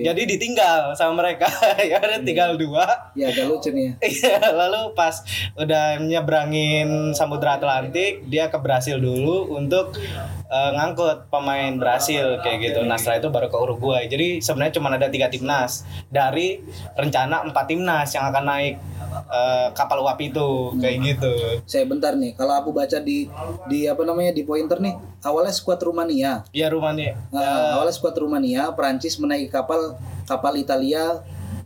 Jadi 0.02 0.22
ditinggal 0.26 0.96
sama 0.96 1.22
mereka. 1.22 1.46
ya 1.92 2.02
ada 2.02 2.24
tinggal 2.24 2.56
dua. 2.56 3.14
Ya 3.14 3.30
agak 3.30 3.52
lucu 3.52 3.70
nih 3.70 3.92
ya. 3.92 3.94
Iya, 4.02 4.38
lalu 4.56 4.96
pas 4.98 5.22
udah 5.60 6.02
nyebrangin 6.02 7.14
Samudra 7.14 7.62
Atlantik, 7.62 8.26
dia 8.32 8.48
ke 8.48 8.58
Brasil 8.58 8.98
dulu 8.98 9.54
untuk 9.54 9.94
eh, 10.54 10.72
ngangkut 10.78 11.34
pemain 11.34 11.74
Brasil 11.82 12.38
kayak 12.46 12.58
gitu. 12.62 12.80
Nah 12.86 13.02
setelah 13.02 13.18
itu 13.26 13.30
baru 13.34 13.48
ke 13.50 13.58
Uruguay. 13.58 14.04
Jadi 14.06 14.38
sebenarnya 14.38 14.78
cuma 14.78 14.94
ada 14.94 15.10
tiga 15.10 15.28
timnas 15.34 15.82
dari 16.14 16.62
rencana 16.94 17.42
empat 17.50 17.66
timnas 17.66 18.14
yang 18.14 18.30
akan 18.30 18.44
naik 18.46 18.76
eh, 19.34 19.68
kapal 19.74 20.06
uap 20.06 20.20
itu 20.22 20.78
kayak 20.78 20.98
gitu. 21.02 21.34
Saya 21.66 21.90
bentar 21.90 22.14
nih, 22.14 22.38
kalau 22.38 22.54
aku 22.54 22.70
baca 22.70 23.02
di 23.02 23.26
di 23.66 23.90
apa 23.90 24.06
namanya 24.06 24.32
di 24.38 24.46
pointer 24.46 24.78
nih, 24.78 24.94
awalnya 25.26 25.54
skuad 25.54 25.82
Rumania. 25.82 26.46
Ya 26.54 26.70
rumahnya. 26.70 27.18
Nah, 27.34 27.82
awalnya 27.82 27.96
skuad 27.96 28.14
Rumania, 28.14 28.70
Prancis 28.78 29.18
menaiki 29.18 29.50
kapal 29.50 29.98
kapal 30.30 30.56
Italia 30.56 31.20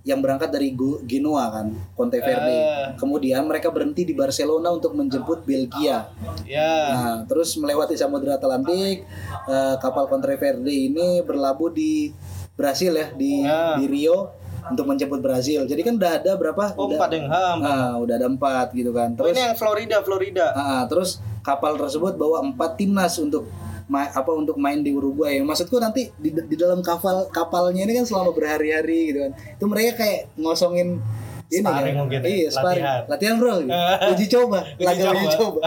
yang 0.08 0.24
berangkat 0.24 0.48
dari 0.48 0.72
Genoa 1.04 1.52
kan, 1.52 1.68
Conteverde. 1.92 2.56
Eh. 2.64 2.88
Kemudian 2.96 3.44
mereka 3.44 3.76
berhenti 3.76 4.08
di 4.08 4.16
Barcelona 4.16 4.72
untuk 4.72 4.96
menjemput 4.96 5.44
Belgia. 5.44 6.08
Ya. 6.48 6.74
Nah, 6.96 7.18
terus 7.28 7.60
melewati 7.60 8.00
Samudra 8.00 8.40
Atlantik, 8.40 9.04
eh, 9.52 9.76
kapal 9.84 10.08
Conteverde 10.08 10.72
ini 10.72 11.20
berlabuh 11.28 11.76
di 11.76 12.16
Brasil 12.56 12.96
ya, 12.96 13.12
di 13.12 13.44
Ya. 13.44 13.76
di 13.76 13.86
Rio 13.92 14.32
untuk 14.72 14.88
menjemput 14.88 15.20
Brasil. 15.20 15.68
Jadi 15.68 15.84
kan 15.84 16.00
udah 16.00 16.24
ada 16.24 16.32
berapa? 16.40 16.72
Oh, 16.80 16.88
udah, 16.88 16.96
empat 16.96 17.10
yang 17.12 17.28
ham. 17.28 17.58
Nah, 17.60 17.92
udah 18.00 18.16
ada 18.16 18.28
empat 18.32 18.68
gitu 18.72 18.96
kan. 18.96 19.12
Oh, 19.20 19.28
Terus 19.28 19.36
ini 19.36 19.44
yang 19.44 19.56
Florida, 19.60 19.98
Florida. 20.08 20.48
Ah, 20.56 20.84
terus 20.88 21.20
kapal 21.44 21.76
tersebut 21.76 22.16
bawa 22.16 22.44
empat 22.48 22.80
timnas 22.80 23.20
untuk 23.20 23.48
ma- 23.88 24.08
apa 24.10 24.32
untuk 24.32 24.56
main 24.56 24.80
di 24.80 24.92
Uruguay. 24.92 25.40
Maksudku 25.40 25.78
nanti 25.78 26.12
di, 26.14 26.30
di 26.32 26.56
dalam 26.56 26.80
kapal 26.80 27.28
kapalnya 27.30 27.82
ini 27.82 27.94
kan 27.94 28.04
selama 28.04 28.32
berhari-hari 28.32 29.10
gitu 29.10 29.20
kan. 29.22 29.32
Itu 29.54 29.66
mereka 29.66 29.92
kayak 29.98 30.36
ngosongin 30.36 31.00
ini 31.48 31.64
Sparring 31.64 31.96
kan. 31.96 32.02
mungkin 32.04 32.20
ya, 32.20 32.28
Iya, 32.28 32.48
sparring. 32.50 32.84
latihan. 32.84 33.02
Latihan, 33.08 33.36
bro. 33.38 33.54
gitu. 33.58 33.72
uji 34.12 34.26
coba, 34.30 34.60
Uji 34.70 34.84
laga 34.84 35.04
uji 35.08 35.26
coba. 35.26 35.32
coba. 35.34 35.60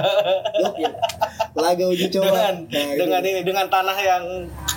Gokil. 0.61 0.93
Laga 1.55 1.85
uji 1.89 2.07
coba. 2.11 2.27
dengan 2.29 2.55
Nah, 2.61 2.85
itu. 2.85 2.99
dengan 3.01 3.21
ini 3.23 3.41
dengan 3.41 3.67
tanah 3.67 3.97
yang 3.99 4.25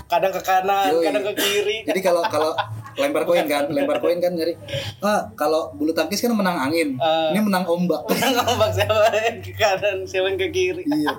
kadang 0.05 0.31
ke 0.31 0.41
kanan, 0.41 0.89
Yoi. 0.89 1.03
kadang 1.03 1.23
ke 1.25 1.33
kiri. 1.35 1.77
Jadi 1.83 1.99
kalau 1.99 2.23
kalau 2.25 2.55
lempar 2.95 3.25
koin 3.25 3.43
kan, 3.43 3.67
lempar 3.67 3.99
koin 3.99 4.15
kan 4.17 4.31
nyari. 4.31 4.55
Ah, 5.01 5.27
kalau 5.35 5.75
bulu 5.75 5.91
tangkis 5.91 6.23
kan 6.23 6.31
menang 6.31 6.55
angin. 6.61 6.95
Ah. 6.97 7.35
Ini 7.35 7.39
menang 7.41 7.67
ombak. 7.67 8.07
Ngomong 8.07 8.71
siapa 8.71 9.11
yang 9.11 9.37
ke 9.37 9.51
kanan, 9.51 10.07
siapa 10.07 10.29
yang 10.29 10.39
ke 10.39 10.49
kiri. 10.49 10.87
iya 10.87 11.11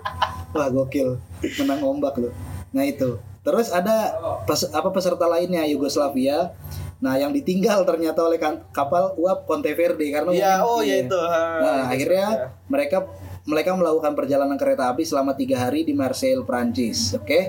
wah 0.55 0.71
gokil 0.71 1.19
menang 1.59 1.83
ombak 1.83 2.15
loh 2.17 2.33
nah 2.71 2.83
itu 2.83 3.19
terus 3.43 3.69
ada 3.69 4.15
pes- 4.45 4.71
apa 4.71 4.89
peserta 4.89 5.27
lainnya 5.27 5.67
Yugoslavia 5.67 6.55
nah 6.97 7.15
yang 7.15 7.31
ditinggal 7.31 7.85
ternyata 7.85 8.23
oleh 8.23 8.39
kan- 8.39 8.65
kapal 8.71 9.13
uap 9.15 9.45
Conteverde 9.45 10.09
karena 10.09 10.31
Iya, 10.31 10.53
mungkin- 10.57 10.65
oh 10.65 10.81
ya 10.81 10.87
iya. 10.87 10.97
itu. 11.05 11.19
ha, 11.21 11.43
nah 11.61 11.77
itu 11.83 11.91
akhirnya 11.93 12.27
saja. 12.31 12.47
mereka 12.65 12.99
mereka 13.45 13.71
melakukan 13.75 14.13
perjalanan 14.15 14.57
kereta 14.57 14.89
api 14.89 15.05
selama 15.05 15.35
tiga 15.35 15.61
hari 15.61 15.83
di 15.83 15.93
Marseille 15.93 16.41
Prancis 16.41 17.13
oke 17.13 17.41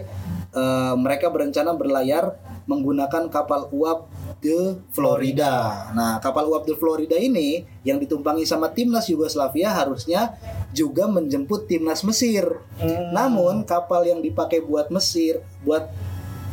Eh, 0.52 0.96
mereka 0.96 1.28
berencana 1.28 1.76
berlayar 1.76 2.32
menggunakan 2.64 3.28
kapal 3.28 3.68
uap 3.70 4.08
de 4.46 4.78
Florida. 4.94 5.90
Nah, 5.98 6.22
kapal 6.22 6.46
uap 6.46 6.70
de 6.70 6.78
Florida 6.78 7.18
ini 7.18 7.66
yang 7.82 7.98
ditumpangi 7.98 8.46
sama 8.46 8.70
timnas 8.70 9.10
Yugoslavia 9.10 9.74
harusnya 9.74 10.38
juga 10.70 11.10
menjemput 11.10 11.66
timnas 11.66 12.06
Mesir. 12.06 12.46
Hmm. 12.78 13.10
Namun 13.10 13.66
kapal 13.66 14.06
yang 14.06 14.22
dipakai 14.22 14.62
buat 14.62 14.94
Mesir, 14.94 15.42
buat 15.66 15.90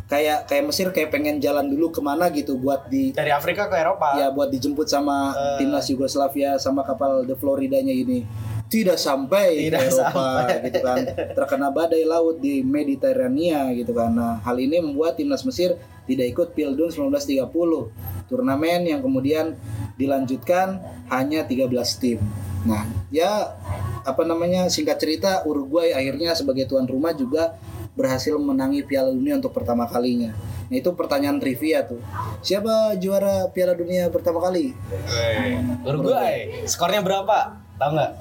kayak 0.09 0.45
kayak 0.45 0.65
Mesir 0.69 0.89
kayak 0.89 1.09
pengen 1.09 1.41
jalan 1.41 1.69
dulu 1.69 1.89
ke 1.89 2.01
mana 2.01 2.29
gitu 2.29 2.57
buat 2.57 2.85
di 2.89 3.13
dari 3.13 3.33
Afrika 3.33 3.69
ke 3.69 3.77
Eropa. 3.77 4.13
ya 4.17 4.29
buat 4.29 4.49
dijemput 4.49 4.85
sama 4.85 5.33
Eh. 5.33 5.65
timnas 5.65 5.89
Yugoslavia 5.89 6.57
sama 6.57 6.85
kapal 6.85 7.25
de 7.25 7.33
Floridanya 7.33 7.93
ini 7.93 8.25
tidak 8.73 8.97
sampai 8.97 9.69
Tidak 9.69 9.77
ke 9.77 9.89
Eropa 9.93 10.09
sampai. 10.49 10.65
gitu 10.65 10.81
kan 10.81 10.99
terkena 11.37 11.69
badai 11.69 12.09
laut 12.09 12.41
di 12.41 12.65
Mediterania 12.65 13.69
gitu 13.77 13.93
kan 13.93 14.17
nah 14.17 14.41
hal 14.41 14.57
ini 14.57 14.81
membuat 14.81 15.21
timnas 15.21 15.45
Mesir 15.45 15.77
tidak 16.09 16.33
ikut 16.33 16.49
Pildun 16.57 16.89
1930 16.89 17.53
turnamen 18.33 18.81
yang 18.89 19.05
kemudian 19.05 19.53
dilanjutkan 20.01 20.81
hanya 21.13 21.45
13 21.45 21.69
tim 22.01 22.19
nah 22.65 22.89
ya 23.13 23.53
apa 24.09 24.25
namanya 24.25 24.73
singkat 24.73 24.97
cerita 24.97 25.45
Uruguay 25.45 25.93
akhirnya 25.93 26.33
sebagai 26.33 26.65
tuan 26.65 26.89
rumah 26.89 27.13
juga 27.13 27.61
berhasil 27.93 28.33
menangi 28.41 28.81
Piala 28.89 29.13
Dunia 29.13 29.37
untuk 29.37 29.53
pertama 29.53 29.85
kalinya. 29.85 30.33
Nah 30.73 30.77
itu 30.81 30.97
pertanyaan 30.97 31.37
trivia 31.37 31.85
tuh. 31.85 32.01
Siapa 32.41 32.97
juara 32.97 33.53
Piala 33.53 33.77
Dunia 33.77 34.09
pertama 34.09 34.41
kali? 34.41 34.73
Weh. 34.73 35.61
Uruguay. 35.85 36.65
Skornya 36.65 37.05
berapa? 37.05 37.61
Tahu 37.77 37.91
nggak? 37.93 38.13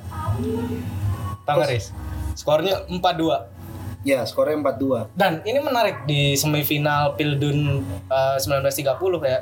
Riz? 1.68 1.92
Skornya 2.36 2.88
4-2. 2.88 3.62
Ya 4.02 4.26
skornya 4.26 4.58
4-2. 4.58 5.14
Dan 5.14 5.46
ini 5.46 5.62
menarik 5.62 6.10
di 6.10 6.34
semifinal 6.34 7.14
Pildun 7.14 7.86
eh, 8.10 8.38
1930 8.42 8.98
ya. 9.28 9.40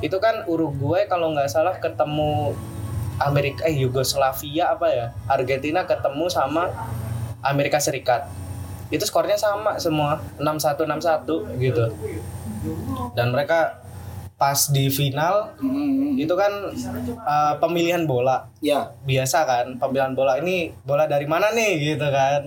Itu 0.00 0.16
kan 0.22 0.46
Uruguay 0.48 1.10
kalau 1.10 1.34
nggak 1.34 1.50
salah 1.50 1.76
ketemu 1.76 2.54
Amerika 3.18 3.66
eh 3.66 3.74
Yugoslavia 3.74 4.72
apa 4.72 4.86
ya? 4.88 5.06
Argentina 5.26 5.84
ketemu 5.84 6.30
sama 6.30 6.70
Amerika 7.42 7.82
Serikat. 7.82 8.30
Itu 8.88 9.04
skornya 9.04 9.36
sama 9.36 9.76
semua 9.76 10.22
6-1 10.40 10.88
6-1 10.88 11.60
gitu. 11.60 11.84
Dan 13.12 13.34
mereka 13.34 13.84
pas 14.38 14.70
di 14.70 14.86
final 14.86 15.50
Hmm, 15.58 16.14
itu 16.14 16.30
kan 16.38 16.70
eh, 17.10 17.54
pemilihan 17.58 18.06
bola. 18.06 18.46
Ya. 18.62 18.94
Biasa 19.02 19.42
kan 19.44 19.66
pemilihan 19.76 20.14
bola 20.14 20.38
ini 20.38 20.70
bola 20.86 21.10
dari 21.10 21.26
mana 21.26 21.50
nih 21.50 21.94
gitu 21.94 22.06
kan. 22.06 22.46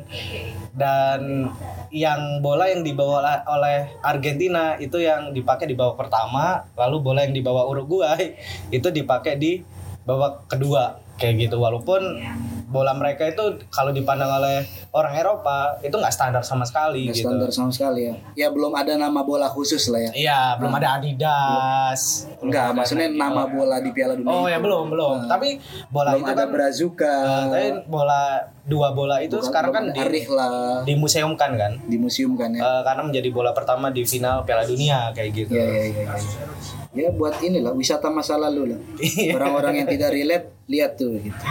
Dan 0.72 1.52
yang 1.92 2.40
bola 2.40 2.72
yang 2.72 2.88
dibawa 2.88 3.44
oleh 3.44 3.92
Argentina 4.00 4.80
itu 4.80 5.04
yang 5.04 5.36
dipakai 5.36 5.68
di 5.68 5.76
babak 5.76 6.08
pertama 6.08 6.64
lalu 6.80 7.04
bola 7.04 7.28
yang 7.28 7.36
dibawa 7.36 7.68
Uruguay 7.68 8.40
itu 8.72 8.88
dipakai 8.88 9.36
di 9.36 9.60
babak 10.08 10.48
kedua 10.48 10.96
kayak 11.20 11.52
gitu. 11.52 11.60
Walaupun 11.60 12.24
bola 12.72 12.96
mereka 12.96 13.28
itu 13.28 13.44
kalau 13.68 13.92
dipandang 13.92 14.32
oleh 14.32 14.64
orang 14.90 15.14
Eropa 15.14 15.76
itu 15.80 15.92
nggak 15.92 16.10
standar 16.10 16.40
sama 16.42 16.64
sekali 16.64 17.06
nggak 17.06 17.16
gitu 17.16 17.28
standar 17.28 17.50
sama 17.52 17.70
sekali 17.70 18.08
ya. 18.08 18.16
Ya 18.34 18.48
belum 18.48 18.72
ada 18.72 18.96
nama 18.96 19.22
bola 19.22 19.46
khusus 19.46 19.84
lah 19.88 20.00
ya. 20.02 20.12
iya 20.14 20.40
belum 20.56 20.72
ada 20.72 20.96
Adidas 20.96 22.02
belum 22.34 22.48
Enggak, 22.48 22.68
maksudnya 22.74 23.08
Nike. 23.08 23.20
nama 23.20 23.44
bola 23.46 23.78
di 23.78 23.92
Piala 23.92 24.14
Dunia. 24.16 24.32
oh 24.32 24.42
itu. 24.42 24.52
ya 24.52 24.58
belum 24.58 24.86
belum 24.88 25.16
Nah, 25.22 25.28
tapi 25.30 25.50
bola 25.88 26.12
belum 26.12 26.22
itu 26.22 26.32
ada 26.32 26.40
kan 26.40 26.50
Brazuka. 26.50 27.16
Eh, 27.20 27.44
tapi 27.46 27.68
bola 27.86 28.22
dua 28.62 28.88
bola 28.92 29.16
itu 29.20 29.36
Bukan- 29.36 29.48
sekarang 29.48 29.72
kan 29.72 29.84
di 29.90 30.02
lah 30.26 30.82
dimuseumkan 30.82 31.52
kan 31.54 31.72
di 31.84 31.98
museum 32.00 32.34
kan 32.34 32.50
ya. 32.52 32.62
Eh, 32.62 32.82
karena 32.88 33.02
menjadi 33.04 33.30
bola 33.30 33.52
pertama 33.52 33.92
di 33.92 34.02
final 34.02 34.48
Piala 34.48 34.64
Dunia 34.64 35.12
kayak 35.12 35.30
gitu. 35.36 35.52
Ya, 35.52 35.66
ya, 35.66 35.84
ya, 35.84 36.04
ya. 36.08 36.81
Ya 36.92 37.08
buat 37.08 37.40
inilah 37.40 37.72
wisata 37.72 38.12
masa 38.12 38.36
lalu 38.36 38.76
lah. 38.76 38.80
Iya. 39.00 39.40
Orang-orang 39.40 39.84
yang 39.84 39.88
tidak 39.88 40.12
relate 40.12 40.48
lihat 40.68 40.92
tuh 41.00 41.16
gitu. 41.24 41.44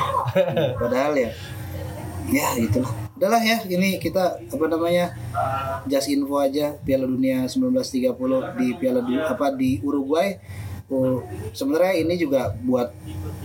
Padahal 0.77 1.17
ya, 1.17 1.31
ya 2.29 2.47
itulah. 2.61 2.93
Udahlah 3.21 3.41
ya, 3.45 3.61
ini 3.69 4.01
kita 4.01 4.41
apa 4.41 4.65
namanya 4.65 5.13
just 5.85 6.09
info 6.09 6.41
aja 6.41 6.73
Piala 6.81 7.05
Dunia 7.05 7.45
1930 7.45 8.17
di 8.57 8.67
Piala 8.81 9.05
Du- 9.05 9.21
apa 9.21 9.53
di 9.53 9.77
Uruguay. 9.85 10.41
Oh, 10.91 11.23
sebenarnya 11.55 12.03
ini 12.03 12.19
juga 12.19 12.51
buat 12.65 12.91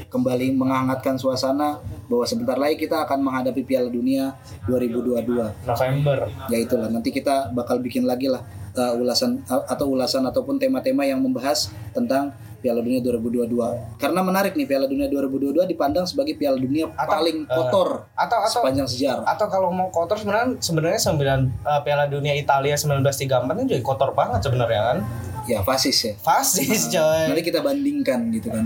kembali 0.09 0.55
menghangatkan 0.55 1.19
suasana 1.19 1.77
bahwa 2.07 2.25
sebentar 2.25 2.57
lagi 2.57 2.87
kita 2.87 3.05
akan 3.05 3.19
menghadapi 3.21 3.61
Piala 3.67 3.91
Dunia 3.91 4.33
2022 4.65 5.53
November. 5.67 6.17
ya 6.49 6.57
itulah 6.57 6.89
nanti 6.89 7.13
kita 7.13 7.53
bakal 7.53 7.77
bikin 7.83 8.07
lagi 8.09 8.31
lah 8.31 8.41
uh, 8.75 8.93
ulasan 8.99 9.41
uh, 9.47 9.63
atau 9.65 9.89
ulasan 9.89 10.23
ataupun 10.27 10.59
tema-tema 10.59 11.07
yang 11.07 11.23
membahas 11.23 11.71
tentang 11.95 12.35
Piala 12.65 12.81
Dunia 12.81 12.97
2022. 12.97 14.01
Karena 14.01 14.25
menarik 14.25 14.57
nih 14.57 14.65
Piala 14.65 14.89
Dunia 14.89 15.05
2022 15.05 15.69
dipandang 15.69 16.09
sebagai 16.09 16.33
Piala 16.33 16.57
Dunia 16.57 16.89
Atau, 16.97 17.13
paling 17.13 17.45
eh, 17.45 17.53
kotor 17.53 18.09
atau 18.17 18.37
atau 18.41 18.49
sepanjang 18.65 18.89
sejarah. 18.89 19.21
atau 19.21 19.45
kalau 19.53 19.69
mau 19.69 19.93
kotor 19.93 20.17
sebenarnya 20.17 20.57
sebenarnya 20.57 20.97
sembilan 20.97 21.39
eh, 21.61 21.81
Piala 21.85 22.09
Dunia 22.09 22.33
Italia 22.33 22.73
1934 22.73 23.53
ini 23.61 23.63
juga 23.69 23.81
kotor 23.85 24.17
banget 24.17 24.49
sebenarnya 24.49 24.81
kan 24.81 24.99
Ya 25.45 25.61
fasis 25.61 25.93
ya. 26.01 26.13
fasis 26.17 26.89
coy 26.89 27.29
Nanti 27.29 27.45
kita 27.45 27.61
bandingkan 27.61 28.33
gitu 28.33 28.49
kan. 28.49 28.65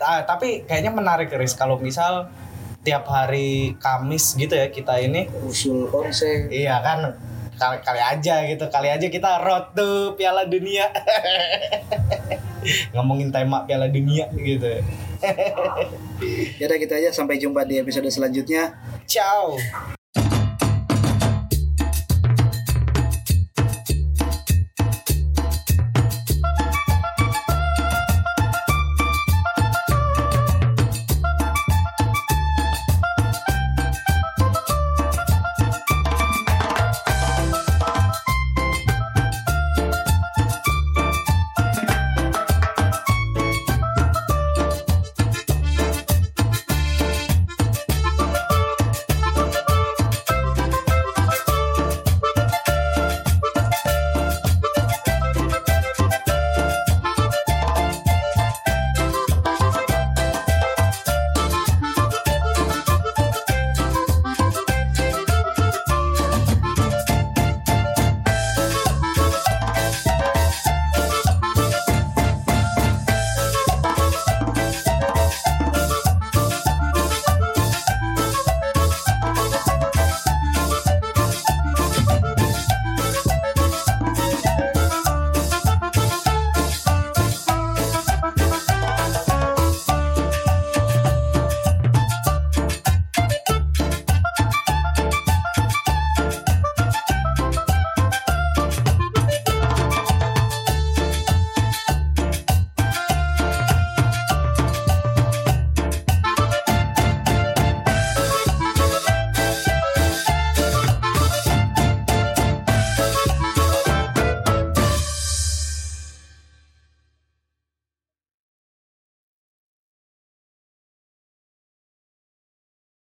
Ah, 0.00 0.24
tapi 0.24 0.64
kayaknya 0.64 0.96
menarik 0.96 1.28
Riz 1.28 1.52
kalau 1.52 1.76
misal 1.76 2.32
tiap 2.80 3.04
hari 3.04 3.76
Kamis 3.76 4.32
gitu 4.40 4.56
ya 4.56 4.72
kita 4.72 4.96
ini 5.04 5.28
Usul 5.44 5.84
konse. 5.92 6.48
iya 6.48 6.80
kan 6.80 7.12
kali, 7.58 7.76
kali 7.82 8.00
aja 8.00 8.34
gitu 8.46 8.64
kali 8.68 8.88
aja 8.90 9.06
kita 9.08 9.40
road 9.42 9.74
to 9.74 10.14
Piala 10.18 10.46
Dunia. 10.46 10.90
Ngomongin 12.96 13.28
tema 13.28 13.64
Piala 13.68 13.88
Dunia 13.88 14.28
gitu. 14.32 14.82
Ya 16.58 16.64
udah 16.68 16.78
gitu 16.80 16.92
aja 16.92 17.10
sampai 17.12 17.40
jumpa 17.40 17.64
di 17.64 17.80
episode 17.80 18.08
selanjutnya. 18.10 18.76
ciao 19.04 19.56